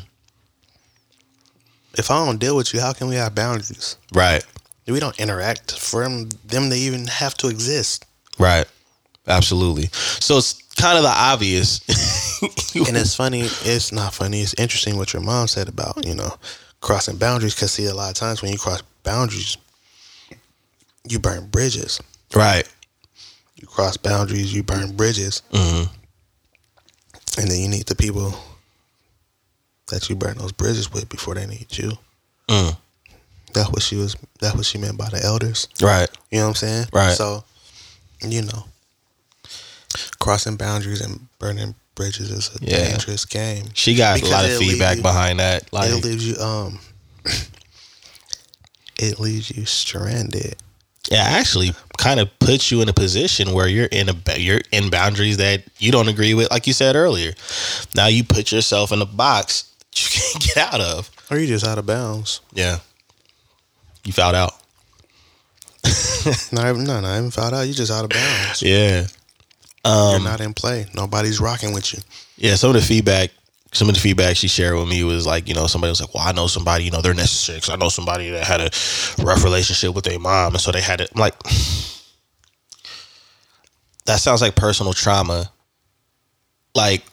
[1.97, 3.97] If I don't deal with you, how can we have boundaries?
[4.13, 4.43] right.
[4.87, 8.05] We don't interact for them, them to even have to exist.
[8.37, 8.65] Right.
[9.25, 9.85] Absolutely.
[10.19, 11.79] So it's kind of the obvious.
[12.87, 13.41] And it's funny.
[13.41, 14.41] It's not funny.
[14.41, 16.33] It's interesting what your mom said about you know
[16.81, 17.53] crossing boundaries.
[17.53, 19.57] Because see, a lot of times when you cross boundaries,
[21.07, 22.01] you burn bridges.
[22.35, 22.67] right.
[23.55, 25.83] You cross boundaries, you burn bridges, hmm
[27.37, 28.33] and then you need the people
[29.91, 31.91] that you burn those bridges with before they need you.
[32.49, 32.75] Mm.
[33.53, 34.15] That's what she was.
[34.39, 35.67] That's what she meant by the elders.
[35.81, 36.09] Right.
[36.31, 36.85] You know what I'm saying?
[36.91, 37.13] Right.
[37.13, 37.43] So,
[38.21, 38.65] you know,
[40.19, 42.89] crossing boundaries and burning bridges is a Yeah.
[42.89, 43.65] dangerous game.
[43.73, 45.71] She got a lot of feedback you- behind that.
[45.73, 46.79] Like, it leaves you um
[48.97, 50.55] it leaves you stranded.
[51.11, 54.89] yeah, actually kind of puts you in a position where you're in a you're in
[54.89, 57.33] boundaries that you don't agree with, like you said earlier.
[57.95, 59.65] Now you put yourself in a box
[59.95, 61.09] you can't get out of.
[61.29, 62.41] Or you just out of bounds.
[62.53, 62.79] Yeah.
[64.03, 64.53] You fouled out.
[66.51, 67.61] Not even no, not fouled out.
[67.67, 68.61] You just out of bounds.
[68.61, 69.07] Yeah.
[69.83, 70.85] You're Um, not in play.
[70.93, 71.99] Nobody's rocking with you.
[72.37, 73.31] yeah, some of the feedback,
[73.71, 76.13] some of the feedback she shared with me was like, you know, somebody was like,
[76.13, 78.69] well, I know somebody, you know, they're necessary because I know somebody that had a
[79.23, 80.53] rough relationship with their mom.
[80.53, 81.09] And so they had it.
[81.15, 81.33] I'm like,
[84.05, 85.51] that sounds like personal trauma.
[86.75, 87.03] Like,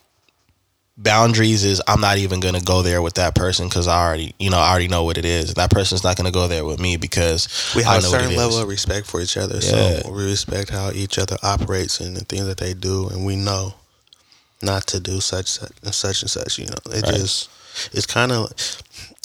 [0.99, 4.35] boundaries is I'm not even going to go there with that person because I already,
[4.39, 5.55] you know, I already know what it is.
[5.55, 8.59] That person's not going to go there with me because We have a certain level
[8.59, 9.55] of respect for each other.
[9.57, 10.01] Yeah.
[10.01, 13.37] So we respect how each other operates and the things that they do and we
[13.37, 13.75] know
[14.61, 16.75] not to do such such and such and such, you know.
[16.87, 17.15] It Right.
[17.15, 17.49] just
[17.93, 18.53] it's kind of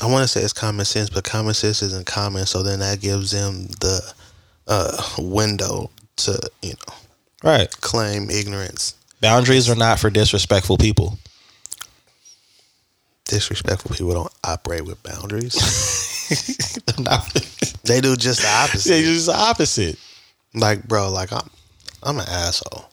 [0.01, 3.01] I want to say it's common sense, but common sense isn't common, so then that
[3.01, 3.99] gives them the
[4.67, 6.93] uh window to, you know,
[7.43, 7.69] Right.
[7.81, 8.93] claim ignorance.
[9.21, 11.17] Boundaries are not for disrespectful people.
[13.33, 15.55] Disrespectful people don't operate with boundaries.
[17.83, 18.89] They do just the opposite.
[18.89, 19.99] They just the opposite.
[20.53, 21.49] like, bro, like I'm
[22.01, 22.85] I'm an asshole.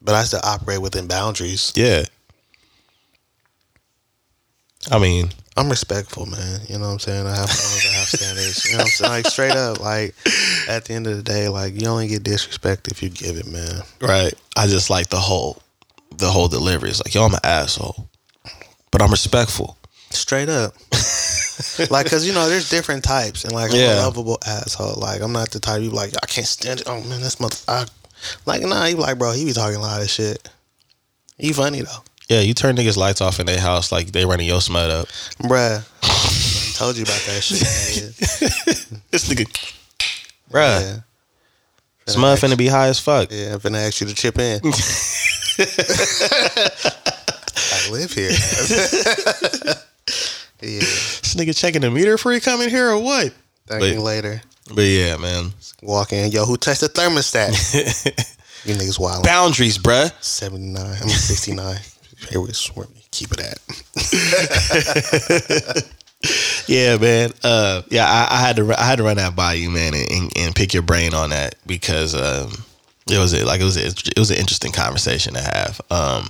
[0.00, 1.72] But I still operate within boundaries.
[1.76, 2.04] Yeah.
[4.90, 6.60] I mean, I'm respectful, man.
[6.68, 7.26] You know what I'm saying?
[7.26, 8.64] I have I have standards.
[8.64, 9.12] You know what I'm saying?
[9.12, 10.14] Like straight up, like
[10.68, 13.46] at the end of the day, like you only get disrespect if you give it,
[13.46, 13.82] man.
[14.00, 14.32] right.
[14.56, 15.60] I just like the whole
[16.16, 16.90] the whole delivery.
[16.90, 18.08] It's like, yo, I'm an asshole.
[18.92, 19.76] But I'm respectful.
[20.10, 20.74] Straight up.
[21.90, 23.94] like, cause you know, there's different types, and like I'm Yeah.
[24.00, 25.00] a lovable asshole.
[25.00, 26.86] Like I'm not the type you like I can't stand it.
[26.86, 27.56] Oh man, that's mother.
[27.66, 27.86] I,
[28.46, 30.48] like nah, you like bro, he be talking a lot of shit.
[31.38, 34.46] He funny though, Yeah, you turn niggas lights off in their house like they running
[34.46, 35.08] your smut up.
[35.40, 35.82] bruh.
[36.02, 38.14] I told you about that shit.
[39.10, 39.46] This nigga
[40.50, 40.80] Bruh.
[40.82, 40.96] Yeah.
[42.06, 43.28] Smut finna be high as fuck.
[43.30, 44.60] Yeah, I'm finna ask you to chip in.
[47.86, 48.30] I live here.
[50.60, 50.78] yeah.
[50.80, 53.32] This nigga checking the meter before you come in here or what?
[53.66, 54.42] Thank But- you later.
[54.72, 55.52] But yeah, man.
[55.82, 56.30] Walk in.
[56.30, 57.50] Yo, who touched the thermostat?
[58.64, 59.24] you niggas wild.
[59.24, 60.12] Boundaries, bruh.
[60.22, 60.80] 79.
[60.80, 61.76] I mean 69.
[62.30, 62.86] Here we swear.
[63.10, 63.58] Keep it at.
[66.68, 67.32] Yeah, man.
[67.42, 70.08] Uh, yeah, I, I had to I had to run that by you, man, and,
[70.08, 72.52] and, and pick your brain on that because um,
[73.10, 75.80] it was a, like it was a, it was an interesting conversation to have.
[75.90, 76.28] Um,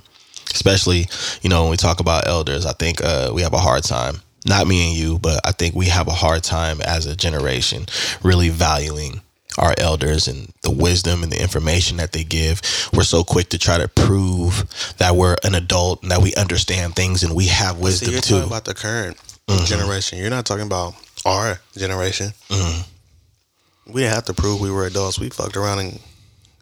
[0.54, 1.06] especially
[1.42, 4.16] you know when we talk about elders, I think uh, we have a hard time.
[4.46, 7.86] Not me and you, but I think we have a hard time as a generation
[8.24, 9.20] really valuing
[9.58, 12.60] our elders and the wisdom and the information that they give.
[12.92, 14.64] We're so quick to try to prove
[14.98, 18.20] that we're an adult and that we understand things and we have See, wisdom you're
[18.20, 18.34] too.
[18.36, 19.16] talking about the current
[19.48, 19.64] Mm-hmm.
[19.64, 20.18] generation.
[20.18, 20.94] You're not talking about
[21.26, 22.28] our generation.
[22.48, 23.92] Mm-hmm.
[23.92, 25.18] We didn't have to prove we were adults.
[25.18, 26.00] We fucked around and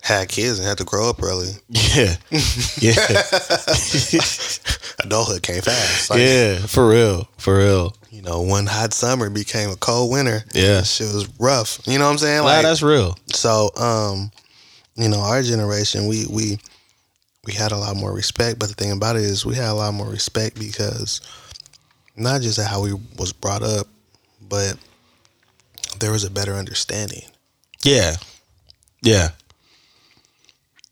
[0.03, 1.51] had kids and had to grow up early.
[1.68, 2.16] yeah.
[2.80, 2.94] Yeah.
[5.05, 6.11] Adulthood came fast.
[6.11, 6.59] Like, yeah.
[6.59, 7.28] For real.
[7.38, 7.94] For real.
[8.11, 10.42] You know, one hot summer became a cold winter.
[10.55, 10.82] Yeah.
[10.82, 11.80] Shit was rough.
[11.86, 12.38] You know what I'm saying?
[12.38, 13.16] Nah, Like, that's real.
[13.32, 14.30] so, um,
[14.96, 16.59] you know, our generation, we we
[17.46, 18.59] we had a lot more respect.
[18.59, 21.20] But the thing about it is, we had a lot more respect because
[22.16, 23.86] not just how we was brought up,
[24.46, 24.74] but
[25.98, 27.22] there was a better understanding.
[27.82, 28.16] Yeah.
[29.03, 29.30] Yeah.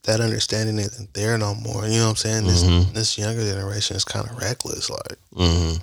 [0.08, 1.84] That understanding isn't there no more.
[1.86, 2.46] You know what I'm saying?
[2.46, 2.94] This Mhm.
[2.94, 5.18] this younger generation is kind of reckless, like.
[5.36, 5.74] hmm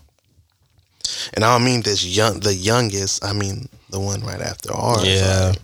[1.36, 3.24] And I don't mean this young, the youngest.
[3.24, 5.04] I mean the one right after ours.
[5.06, 5.50] Yeah.
[5.50, 5.60] like,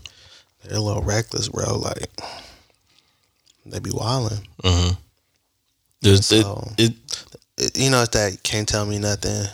[0.63, 1.75] they're a little reckless, bro.
[1.79, 2.11] Like
[3.65, 4.47] they be wilding.
[4.63, 4.89] hmm
[6.01, 6.93] There's, So- it,
[7.75, 9.47] You know, it's that can't tell me nothing.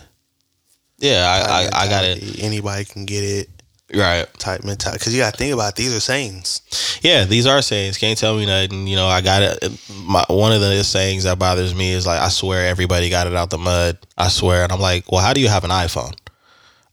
[0.99, 2.39] yeah, I, I, I got it.
[2.39, 3.49] Anybody can get it
[3.93, 4.27] Right.
[4.37, 4.99] type mentality.
[4.99, 6.99] Because you got to think about it, these are sayings.
[7.01, 7.97] Yeah, these are sayings.
[7.97, 8.85] Can't tell me nothing.
[8.85, 9.79] You know, I got it.
[10.03, 13.35] My one of the sayings that bothers me is like, I swear everybody got it
[13.35, 13.97] out the mud.
[14.17, 16.13] I swear, and I'm like, well, how do you have an iPhone?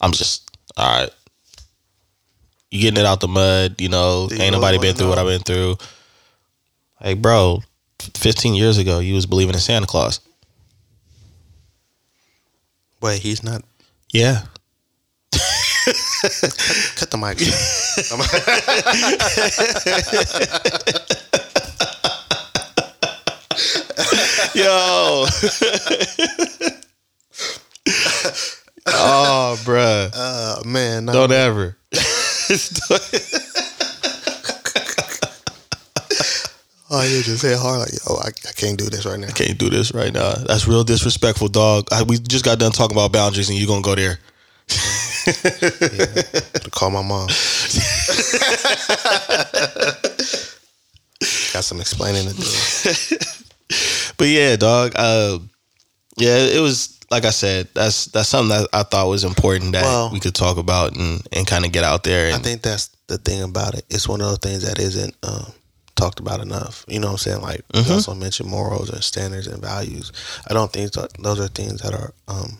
[0.00, 1.10] I'm just all right.
[2.70, 3.80] You getting it out the mud?
[3.80, 5.18] You know, you ain't nobody been through what?
[5.18, 5.76] I've been through.
[7.00, 7.60] Like, bro,
[7.98, 10.20] 15 years ago, you was believing in Santa Claus.
[13.00, 13.62] Wait, he's not.
[14.12, 14.42] Yeah.
[16.96, 17.38] Cut the mic.
[24.54, 24.64] Yo.
[28.86, 30.10] oh, bruh.
[30.14, 31.12] uh, man, no.
[31.12, 31.76] Don't ever.
[36.90, 39.26] Oh, you just hit hard like, yo, I, I can't do this right now.
[39.26, 40.32] I can't do this right now.
[40.46, 41.88] That's real disrespectful, dog.
[41.92, 44.20] I, we just got done talking about boundaries, and you gonna go there.
[45.24, 47.28] To call my mom.
[51.52, 53.16] Got some explaining to do.
[54.18, 54.92] But yeah, dog.
[54.94, 55.38] Uh,
[56.16, 57.68] yeah, it was like I said.
[57.74, 61.26] That's that's something that I thought was important that Well- we could talk about and
[61.32, 62.34] and kind of get out there.
[62.34, 63.84] I think that's the thing about it.
[63.90, 65.52] It's one of those things that isn't um,
[65.94, 66.84] talked about enough.
[66.88, 67.42] You know what I'm saying?
[67.42, 67.86] Like Mhm.
[67.88, 70.10] you also mentioned morals and standards and values.
[70.48, 72.58] I don't think those are things that are um,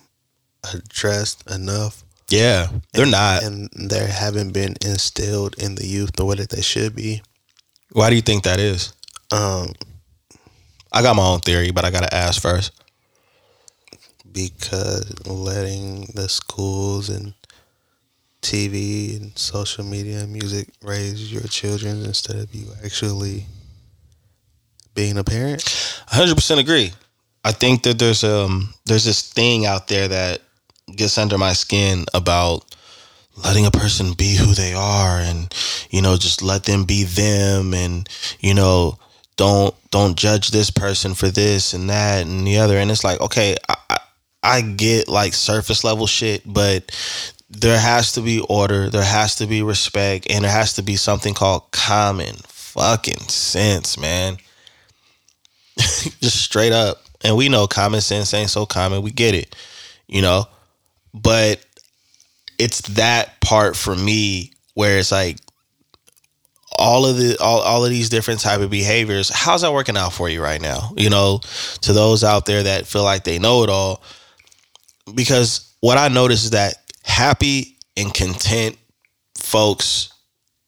[0.73, 3.43] addressed enough, yeah, they're not.
[3.43, 7.23] and they haven't been instilled in the youth the way that they should be.
[7.93, 8.93] Why do you think that is?
[9.31, 9.73] Um,
[10.93, 12.73] I got my own theory, but I gotta ask first.
[14.33, 17.35] because letting the schools and
[18.43, 23.47] TV and social media and music raise your children instead of you actually
[24.95, 25.63] being a parent.
[26.09, 26.93] hundred percent agree.
[27.45, 30.41] I think that there's um there's this thing out there that
[30.97, 32.65] gets under my skin about
[33.45, 35.53] letting a person be who they are and
[35.91, 38.09] you know just let them be them and
[38.41, 38.99] you know
[39.37, 43.21] don't don't judge this person for this and that and the other and it's like
[43.21, 43.99] okay I,
[44.45, 46.95] I, get like surface level shit but
[47.51, 50.95] there has to be order there has to be respect and there has to be
[50.95, 54.39] something called common fucking sense man
[56.21, 57.03] just straight up.
[57.23, 59.03] And we know common sense ain't so common.
[59.03, 59.57] We get it,
[60.07, 60.47] you know.
[61.15, 61.65] But
[62.59, 65.39] it's that part for me where it's like
[66.77, 69.29] all of the all, all of these different type of behaviors.
[69.31, 70.93] How's that working out for you right now?
[70.97, 71.41] You know,
[71.83, 74.03] to those out there that feel like they know it all.
[75.15, 78.77] Because what I notice is that happy and content
[79.37, 80.13] folks,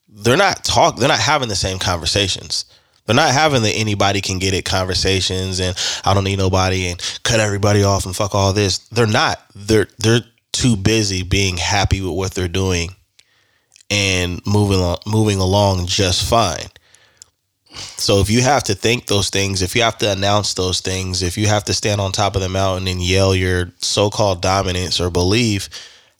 [0.08, 2.66] they're not talk, they're not having the same conversations.
[3.06, 7.00] They're not having the anybody can get it conversations and I don't need nobody and
[7.22, 8.78] cut everybody off and fuck all this.
[8.88, 9.40] They're not.
[9.54, 10.22] They're they're
[10.56, 12.90] too busy being happy with what they're doing
[13.90, 16.66] and moving on, moving along just fine.
[17.98, 21.22] So if you have to think those things, if you have to announce those things,
[21.22, 24.98] if you have to stand on top of the mountain and yell your so-called dominance
[24.98, 25.68] or belief,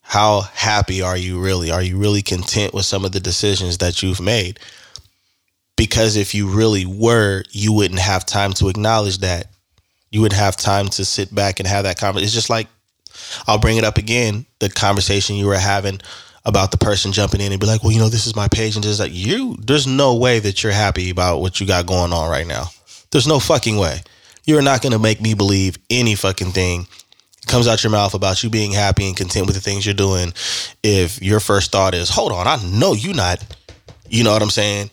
[0.02, 1.70] how happy are you really?
[1.70, 4.60] Are you really content with some of the decisions that you've made?
[5.76, 9.48] Because if you really were, you wouldn't have time to acknowledge that.
[10.10, 12.24] You would have time to sit back and have that conversation.
[12.26, 12.68] It's just like
[13.46, 16.00] I'll bring it up again, the conversation you were having
[16.44, 18.76] about the person jumping in and be like, well, you know, this is my page
[18.76, 22.12] and just like you there's no way that you're happy about what you got going
[22.12, 22.66] on right now.
[23.10, 24.00] There's no fucking way.
[24.44, 26.86] You're not gonna make me believe any fucking thing
[27.46, 30.32] comes out your mouth about you being happy and content with the things you're doing
[30.82, 33.44] if your first thought is, hold on, I know you not
[34.08, 34.90] You know what I'm saying?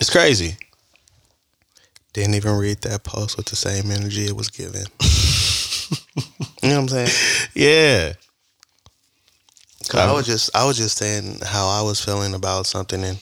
[0.00, 0.56] It's crazy.
[2.12, 4.84] Didn't even read that post with the same energy it was given.
[6.62, 7.48] you know what I'm saying?
[7.54, 8.12] yeah.
[9.88, 13.18] Cause I was just I was just saying how I was feeling about something and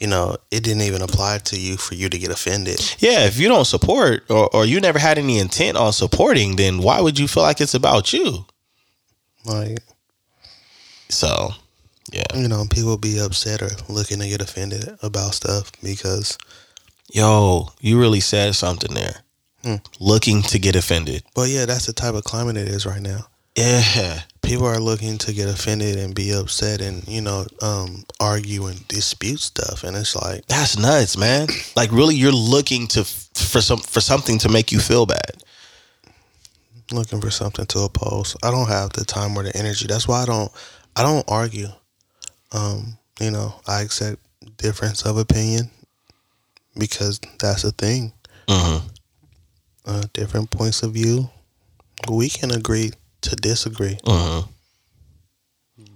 [0.00, 2.80] you know, it didn't even apply to you for you to get offended.
[2.98, 6.78] Yeah, if you don't support or, or you never had any intent on supporting, then
[6.78, 8.46] why would you feel like it's about you?
[9.44, 9.78] Like,
[11.08, 11.50] So,
[12.12, 12.26] yeah.
[12.34, 16.38] you know, people be upset or looking to get offended about stuff because
[17.10, 19.22] Yo, you really said something there.
[19.62, 19.76] Hmm.
[19.98, 21.22] Looking to get offended.
[21.34, 23.26] but yeah, that's the type of climate it is right now.
[23.56, 24.20] Yeah.
[24.40, 28.86] People are looking to get offended and be upset and, you know, um, argue and
[28.86, 31.48] dispute stuff and it's like That's nuts, man.
[31.74, 35.42] Like really you're looking to for some for something to make you feel bad.
[36.92, 38.36] looking for something to oppose.
[38.42, 39.86] I don't have the time or the energy.
[39.88, 40.52] That's why I don't
[40.96, 41.68] I don't argue.
[42.52, 44.22] Um, you know, I accept
[44.56, 45.70] difference of opinion
[46.76, 48.12] because that's a thing.
[48.46, 48.82] Mhm.
[49.88, 51.30] Uh, different points of view.
[52.10, 52.90] We can agree
[53.22, 54.46] to disagree, Mhm.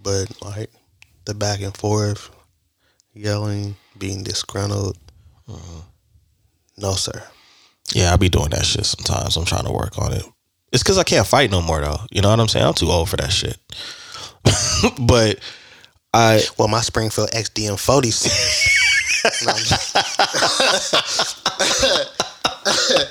[0.03, 0.70] but like
[1.26, 2.30] the back and forth,
[3.12, 4.97] yelling, being disgruntled.
[6.78, 7.22] No, sir.
[7.93, 9.36] Yeah, I be doing that shit sometimes.
[9.36, 10.24] I'm trying to work on it.
[10.72, 12.01] It's cuz I can't fight no more though.
[12.11, 12.64] You know what I'm saying?
[12.64, 13.59] I'm too old for that shit.
[14.99, 15.38] but
[16.14, 18.78] I Well, my Springfield XDM 46.
[19.45, 19.95] No, I'm just-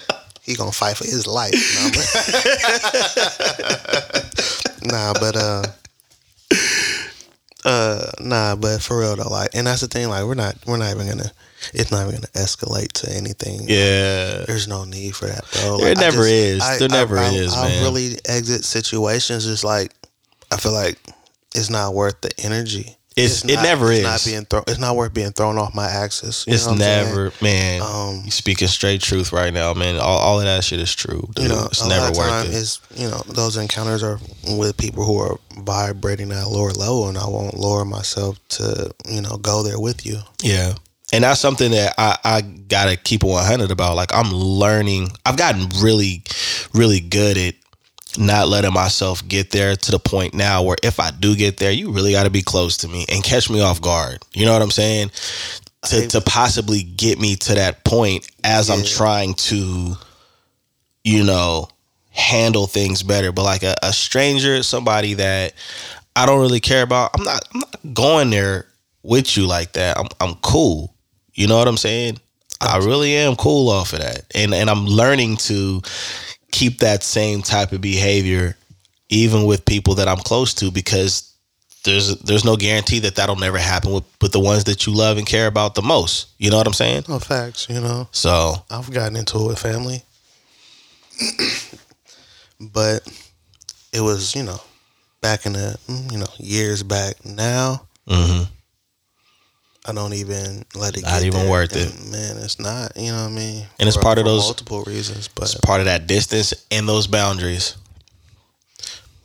[0.42, 1.54] he gonna fight for his life.
[4.84, 5.64] Nah, but uh,
[7.64, 10.10] uh, nah, but for real though, like, and that's the thing.
[10.10, 11.32] Like, we're not, we're not even gonna.
[11.74, 13.62] It's not even gonna escalate to anything.
[13.70, 14.44] yeah.
[14.48, 15.78] There's no need for that, bro.
[15.78, 16.80] There Like, I never is.
[16.80, 17.80] There never I, is, I, man.
[17.84, 19.94] I really exit situations just like
[20.52, 20.98] I feel like
[21.54, 22.98] it's not worth the energy.
[23.18, 24.04] It's- it never it's is.
[24.06, 24.64] Not being thrown.
[24.68, 26.46] It's not worth being thrown off my axis.
[26.48, 27.82] It's know what I'm never, man.
[27.82, 29.98] Um, you speaking straight truth right now, man.
[29.98, 31.30] All, all of that shit is true.
[31.36, 31.44] Dude.
[31.44, 32.54] You know, it's a never lot of worth time it.
[32.54, 37.10] is you know those encounters are with people who are vibrating at a lower level,
[37.10, 40.20] and I won't lower myself to you know go there with you.
[40.42, 40.74] Yeah.
[41.14, 43.98] And that's something that I, I gotta keep it 100 about.
[43.98, 46.24] Like, I'm learning, I've gotten really,
[46.74, 47.56] really good at
[48.18, 51.72] not letting myself get there to the point now where if I do get there,
[51.72, 54.20] you really gotta be close to me and catch me off guard.
[54.34, 55.12] You know what I'm saying?
[55.90, 59.96] To, to possibly get me to that point as I'm trying to,
[61.04, 61.70] you know,
[62.12, 63.32] handle things better.
[63.32, 65.54] But like a, a stranger, somebody that
[66.16, 68.68] I don't really care about, I'm not, I'm not going there
[69.02, 69.98] with you like that.
[69.98, 70.94] I'm, I'm cool.
[71.34, 72.20] You know what I'm saying?
[72.62, 74.26] I really am cool off of that.
[74.36, 75.82] And and I'm learning to
[76.52, 78.56] keep that same type of behavior
[79.10, 81.32] even with people that I'm close to because
[81.84, 85.18] there's there's no guarantee that that'll never happen with with the ones that you love
[85.18, 86.30] and care about the most.
[86.38, 87.06] You know what I'm saying?
[87.08, 88.08] No facts, you know.
[88.12, 90.04] So, I've gotten into it with family,
[92.60, 93.08] but
[93.92, 94.62] it was you know
[95.22, 95.78] back in the
[96.12, 97.26] you know years back.
[97.26, 98.48] Now mhm.
[99.86, 101.02] I don't even let it.
[101.02, 101.10] Get.
[101.10, 101.50] Not even there.
[101.50, 101.94] worth it.
[102.12, 102.38] Man.
[102.38, 102.96] It's not.
[102.96, 103.66] You know what I mean?
[103.80, 106.88] And it's For- part of those- multiple reasons, but it's part of that distance and
[106.88, 107.76] those boundaries.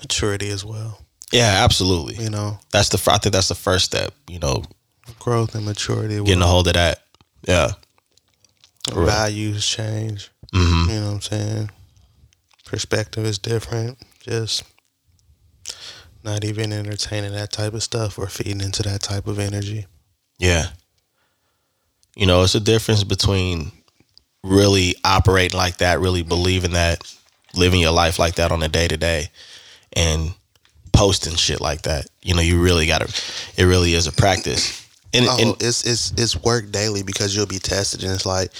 [0.00, 1.00] maturity as well.
[1.32, 2.22] Yeah, absolutely.
[2.22, 4.14] You know, That's the I think that's the first step.
[4.28, 4.62] You know,
[5.18, 6.22] growth and maturity.
[6.22, 7.02] getting a hold of that.
[7.46, 7.72] Yeah.
[8.92, 10.30] values change.
[10.52, 11.70] hmm You know what I'm saying?
[12.64, 13.98] Perspective is different.
[14.20, 14.62] Just
[16.22, 19.86] not even entertaining that type of stuff or feeding into that type of energy.
[20.38, 20.66] Yeah.
[22.14, 23.72] You know, it's a difference between
[24.42, 27.02] really operating like that, really believing that,
[27.54, 29.28] living your life like that on a day to day,
[29.92, 30.32] and
[30.92, 32.06] posting shit like that.
[32.22, 33.22] You know, you really got to.
[33.56, 34.82] It really is a practice.
[35.12, 38.50] And, Oh, and it's it's it's work daily because you'll be tested, and it's like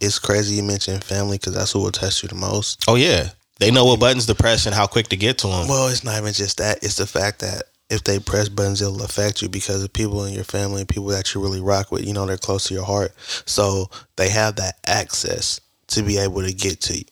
[0.00, 2.84] it's crazy you mentioned family because that's who will test you the most.
[2.88, 5.68] oh yeah, they know what buttons to press and how quick to get to them.
[5.68, 9.02] Well, it's not even just that; it's the fact that if they press buttons, it'll
[9.02, 12.12] affect you because the people in your family, people that you really rock with, you
[12.12, 13.12] know, they're close to your heart,
[13.46, 17.04] so they have that access to be able to get to you.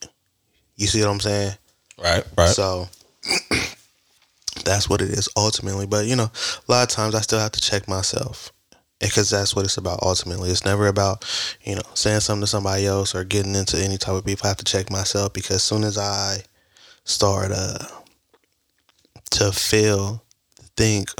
[0.76, 1.52] You see what I'm saying?
[2.02, 2.48] Right, right.
[2.48, 2.88] So
[4.64, 5.86] that's what it is ultimately.
[5.86, 6.30] But you know,
[6.68, 8.52] a lot of times I still have to check myself
[8.98, 10.50] because that's what it's about ultimately.
[10.50, 11.24] It's never about
[11.62, 14.44] you know saying something to somebody else or getting into any type of beef.
[14.44, 16.38] I have to check myself because as soon as I
[17.04, 17.86] start uh,
[19.32, 20.23] to feel,
[20.76, 21.10] think,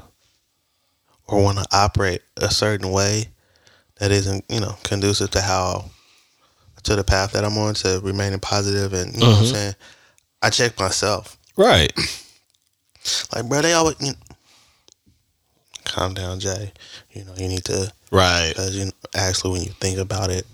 [1.27, 3.29] or want to operate a certain way
[3.99, 5.91] that isn't you know conducive to how
[6.83, 9.53] to the path that I'm on to remaining positive and you know what I'm Mhm.
[9.53, 9.75] saying.
[10.43, 11.39] I check myself.
[11.57, 11.93] right.
[13.35, 14.15] Like, bro, they always you
[15.85, 16.73] calm down, Jay.
[17.13, 18.49] You know, you need to Right.
[18.49, 20.47] Because you know, actually, when you think about it,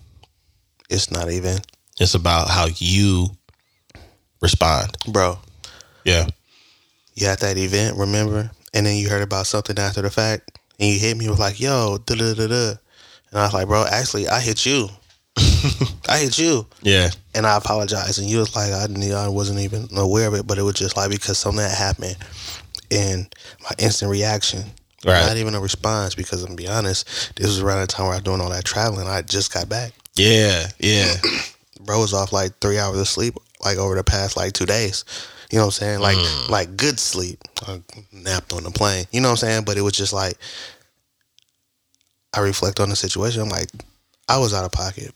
[0.88, 1.58] it's not even,
[2.00, 3.36] It's about how you
[4.40, 4.96] respond.
[5.08, 5.38] bro.
[6.04, 6.26] Yeah.
[7.14, 8.50] You at that event, remember?
[8.74, 11.58] And then you heard about something after the fact, and you hit me with like,
[11.60, 12.68] "Yo, da da da da,"
[13.30, 14.88] and I was like, "Bro, actually, I hit you.
[16.08, 17.10] I hit you." Yeah.
[17.34, 18.18] and I apologized.
[18.18, 20.74] And you was like, I didn't, I wasn't even aware of it, but it was
[20.74, 22.16] just like because something had happened,
[22.90, 24.64] and my instant reaction,
[25.04, 25.26] Right.
[25.26, 26.14] not even a response.
[26.14, 27.06] Because I'm gonna be honest,
[27.36, 29.08] this was around the time where I was doing all that traveling.
[29.08, 29.92] I just got back.
[30.16, 30.68] Yeah.
[30.78, 31.14] Yeah.
[31.80, 35.04] Bro was off like three hours of sleep, like over the past like two days.
[35.50, 36.00] You know what I'm saying?
[36.00, 36.16] Like
[36.48, 37.40] like good sleep.
[37.66, 37.82] I
[38.12, 39.06] napped on the plane.
[39.12, 39.64] You know what I'm saying?
[39.64, 40.34] But it was just like
[42.34, 43.42] I reflect on the situation.
[43.42, 43.68] I'm like,
[44.28, 45.12] I was out of pocket.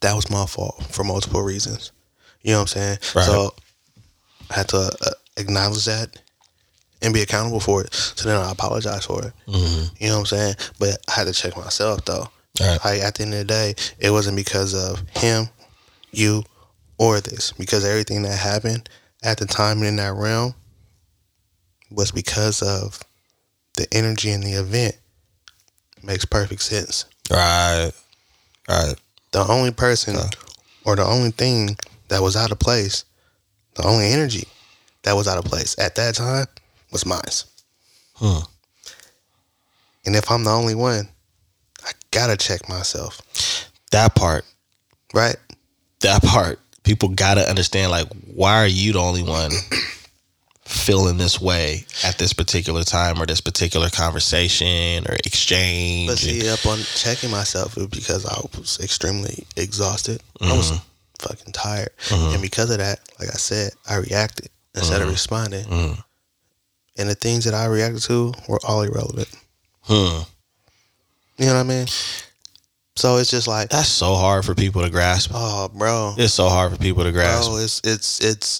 [0.00, 1.92] That was my fault for multiple reasons.
[2.42, 2.98] You know what I'm saying?
[3.14, 3.24] Right.
[3.24, 3.54] So
[4.50, 6.10] I had to uh, acknowledge that
[7.00, 7.92] and be accountable for it.
[7.94, 9.32] So then I apologize for it.
[9.46, 10.54] hmm You know what I'm saying?
[10.78, 12.28] But I had to check myself though.
[12.60, 12.78] Right.
[12.84, 15.48] Like at the end of the day, it wasn't because of him,
[16.12, 16.44] you,
[16.98, 17.52] or this.
[17.52, 18.88] Because everything that happened
[19.24, 20.54] at the time and in that realm
[21.90, 23.00] was because of
[23.74, 24.96] the energy in the event.
[26.02, 27.06] Makes perfect sense.
[27.30, 27.90] Right.
[28.68, 28.94] Right.
[29.32, 30.16] The only person
[30.84, 31.76] or the only thing
[32.08, 33.04] that was out of place,
[33.74, 34.46] the only energy
[35.02, 36.46] that was out of place at that time
[36.92, 37.20] was mine.
[38.16, 38.42] Huh.
[40.06, 41.08] And if I'm the only one,
[41.84, 43.20] I gotta check myself,
[43.90, 44.44] That part.
[45.14, 45.36] right?
[46.00, 46.60] That part.
[46.84, 47.90] People gotta understand.
[47.90, 49.50] Like, why are you the only one
[50.66, 56.08] feeling this way at this particular time or this particular conversation or exchange?
[56.08, 60.22] But see, up on checking myself it was because I was extremely exhausted.
[60.40, 60.72] I was
[61.20, 65.64] fucking tired, and because of that, like I said, I reacted instead of responding.
[65.66, 66.04] Mhm.
[66.96, 69.28] And the things that I reacted to were all irrelevant.
[69.82, 70.20] Hmm.
[71.38, 71.86] You know what I mean?
[72.96, 75.30] So it's just like, That's so hard for people to grasp.
[75.34, 77.50] oh, bro, It's so hard for people to grasp.
[77.50, 78.58] bro, it's it's it's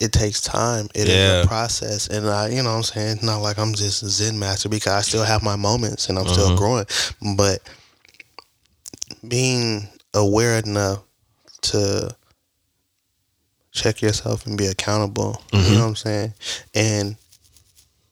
[0.00, 0.88] it takes time.
[0.94, 1.42] It is Yeah.
[1.42, 4.08] a process, and I, you know, what I'm saying, it's not like I'm just a
[4.08, 6.56] Zen master because I still have my moments and I'm still Mhm.
[6.58, 6.86] growing.
[7.36, 7.60] But
[9.26, 11.00] being aware enough
[11.62, 12.14] to
[13.72, 15.64] check yourself and be accountable, Mhm.
[15.68, 16.34] you know what I'm saying,
[16.74, 17.16] and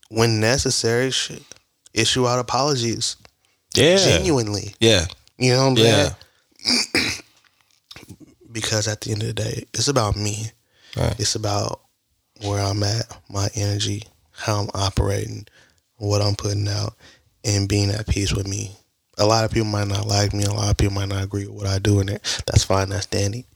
[0.09, 1.13] when necessary,
[1.95, 3.17] issue out apologies
[3.75, 3.97] yeah.
[3.97, 4.75] genuinely.
[4.81, 5.07] Yeah.
[5.39, 6.11] You know what I'm Yeah.
[6.65, 7.13] saying?
[8.53, 10.51] because at the end of the day, it's about me.
[10.97, 11.19] Right.
[11.19, 11.81] It's about
[12.43, 15.47] where I'm at, my energy, how I'm operating,
[15.97, 16.95] what I'm putting out,
[17.45, 18.77] and being at peace with me.
[19.19, 20.45] A lot of people might not like me.
[20.45, 22.23] A lot of people might not agree with what I do in it.
[22.47, 22.89] That's fine.
[22.89, 23.47] That's dandy.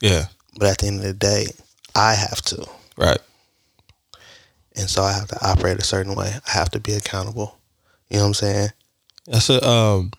[0.00, 0.26] Yeah.
[0.58, 1.46] But at the end of the day,
[1.94, 2.66] I have to.
[2.96, 3.18] Right.
[4.76, 6.32] And so I have to operate a certain way.
[6.46, 7.58] I have to be accountable.
[8.10, 8.68] You know what I'm saying?
[9.26, 10.12] That's a um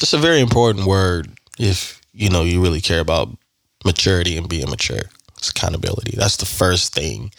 [0.00, 3.28] it's a very important word if you know you really care about
[3.84, 5.02] maturity and being mature.
[5.38, 6.16] It's accountability.
[6.16, 7.32] That's the first thing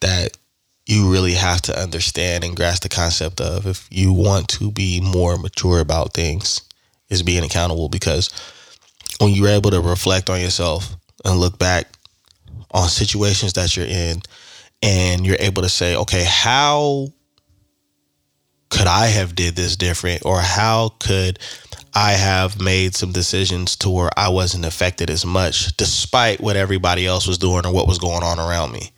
[0.00, 0.36] that
[0.86, 5.00] you really have to understand and grasp the concept of if you want to be
[5.00, 6.60] more mature about things
[7.08, 8.30] is being accountable because
[9.18, 11.86] when you're able to reflect on yourself and look back
[12.72, 14.20] on situations that you're in
[14.82, 17.08] and you're able to say okay how
[18.74, 21.38] could I have did this different or how could
[21.94, 27.06] I have made some decisions to where I wasn't affected as much despite what everybody
[27.06, 28.90] else was doing or what was going on around me.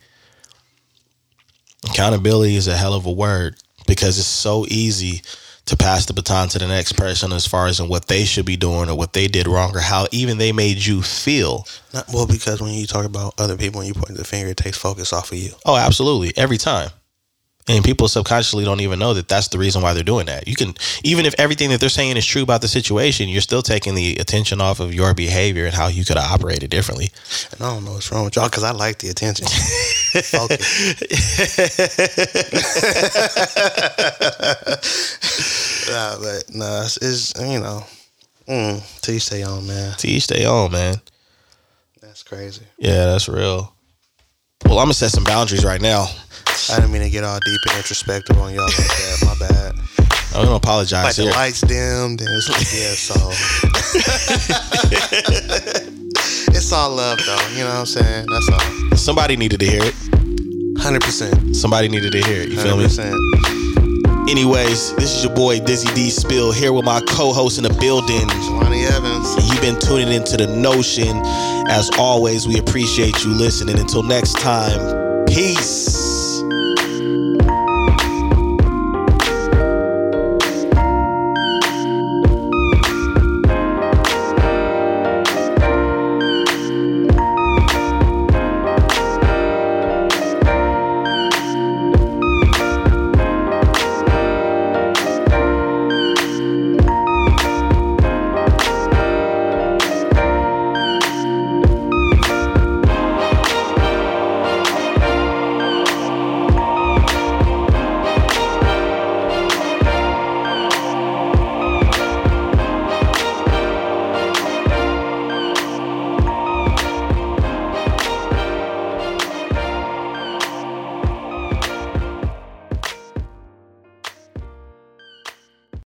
[1.91, 5.21] Accountability is a hell of a word because it's so easy
[5.67, 8.45] to pass the baton to the next person as far as in what they should
[8.45, 11.67] be doing or what they did wrong or how even they made you feel.
[11.93, 14.57] Not, well, because when you talk about other people and you point the finger, it
[14.57, 15.51] takes focus off of you.
[15.65, 16.35] Oh, absolutely.
[16.35, 16.89] Every time.
[17.67, 20.47] And people subconsciously don't even know that that's the reason why they're doing that.
[20.47, 23.61] You can, even if everything that they're saying is true about the situation, you're still
[23.61, 27.09] taking the attention off of your behavior and how you could have operated differently.
[27.51, 29.47] And I don't know what's wrong with y'all because I like the attention.
[35.89, 37.83] Nah, but nah, it's, it's you know,
[38.47, 39.95] mm, you stay on, man.
[39.97, 40.95] To each their own, man.
[42.01, 42.65] That's crazy.
[42.77, 43.73] Yeah, that's real.
[44.65, 46.07] Well, I'm gonna set some boundaries right now.
[46.69, 49.23] I didn't mean to get all deep and introspective on y'all like that.
[49.25, 49.73] My bad.
[50.35, 53.15] I'm gonna apologize Like the lights dimmed and it's like, yeah, so
[56.51, 57.47] it's all love though.
[57.53, 58.25] You know what I'm saying?
[58.29, 58.59] That's all.
[58.97, 59.95] Somebody needed to hear it.
[60.79, 61.55] Hundred percent.
[61.55, 62.49] Somebody needed to hear it.
[62.49, 63.13] You feel Hundred me?
[64.29, 68.27] Anyways, this is your boy Dizzy D Spill here with my co-host in the building.
[68.27, 69.35] Jelani Evans.
[69.35, 71.15] And you've been tuning into the notion.
[71.69, 73.77] As always, we appreciate you listening.
[73.79, 76.16] Until next time, peace.